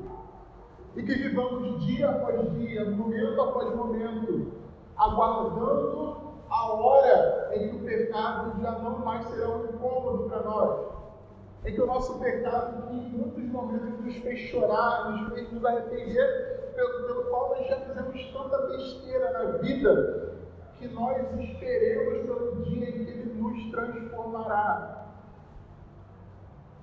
E 0.95 1.03
que 1.03 1.13
vivamos 1.13 1.85
dia 1.85 2.09
após 2.09 2.51
dia, 2.53 2.89
momento 2.89 3.41
após 3.41 3.75
momento, 3.75 4.51
aguardando 4.97 6.17
a 6.49 6.73
hora 6.73 7.51
em 7.53 7.69
que 7.69 7.75
o 7.75 7.79
pecado 7.79 8.61
já 8.61 8.71
não 8.79 8.99
mais 8.99 9.25
será 9.27 9.49
um 9.49 9.65
incômodo 9.65 10.29
para 10.29 10.41
nós. 10.43 10.79
Em 11.65 11.73
que 11.73 11.81
o 11.81 11.85
nosso 11.85 12.17
pecado, 12.19 12.87
que 12.87 12.95
em 12.95 13.09
muitos 13.09 13.43
momentos 13.45 14.05
nos 14.05 14.15
fez 14.17 14.39
chorar, 14.49 15.11
nos 15.11 15.33
fez 15.33 15.51
nos 15.51 15.63
arrepender, 15.63 16.58
pelo, 16.73 17.05
pelo 17.05 17.23
qual 17.25 17.49
nós 17.49 17.67
já 17.67 17.77
fizemos 17.81 18.33
tanta 18.33 18.57
besteira 18.67 19.31
na 19.31 19.57
vida, 19.57 20.37
que 20.77 20.87
nós 20.87 21.17
esperemos 21.39 22.25
pelo 22.25 22.63
dia 22.63 22.89
em 22.89 23.05
que 23.05 23.11
Ele 23.11 23.41
nos 23.41 23.71
transformará. 23.71 25.07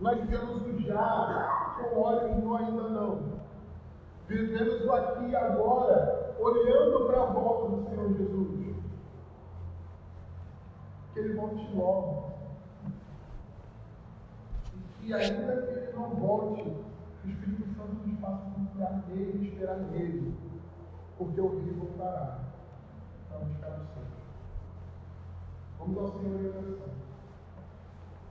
Nós 0.01 0.21
vivemos 0.21 0.63
o 0.63 0.83
já 0.83 1.77
com 1.79 2.01
olhos 2.01 2.45
no 2.45 2.57
ainda 2.57 2.83
não. 2.83 3.37
Vivemos 4.29 4.85
o 4.85 4.93
aqui 4.93 5.31
e 5.31 5.37
agora, 5.37 6.35
olhando 6.39 7.07
para 7.07 7.23
a 7.23 7.27
volta 7.27 7.77
do 7.77 7.89
Senhor 7.89 8.13
Jesus 8.15 8.57
que 11.17 11.21
ele 11.21 11.35
volte 11.35 11.67
logo. 11.75 12.31
E 15.03 15.15
ainda 15.15 15.63
que 15.63 15.73
ele 15.73 15.93
não 15.93 16.11
volte, 16.11 16.63
o 16.63 17.29
Espírito 17.29 17.75
Santo 17.75 18.07
nos 18.07 18.21
faça 18.21 18.56
confiar 18.77 19.03
nele 19.09 19.39
e 19.39 19.49
esperar 19.49 19.79
nele, 19.79 20.35
porque 21.17 21.41
o 21.41 21.49
rio 21.49 21.75
voltará 21.75 22.41
para 23.29 23.39
buscar 23.39 23.69
o 23.69 23.87
céu. 23.95 24.03
Vamos 25.79 25.99
ao 25.99 26.09
Senhor 26.09 26.41
em 26.41 26.49
oração. 26.49 27.06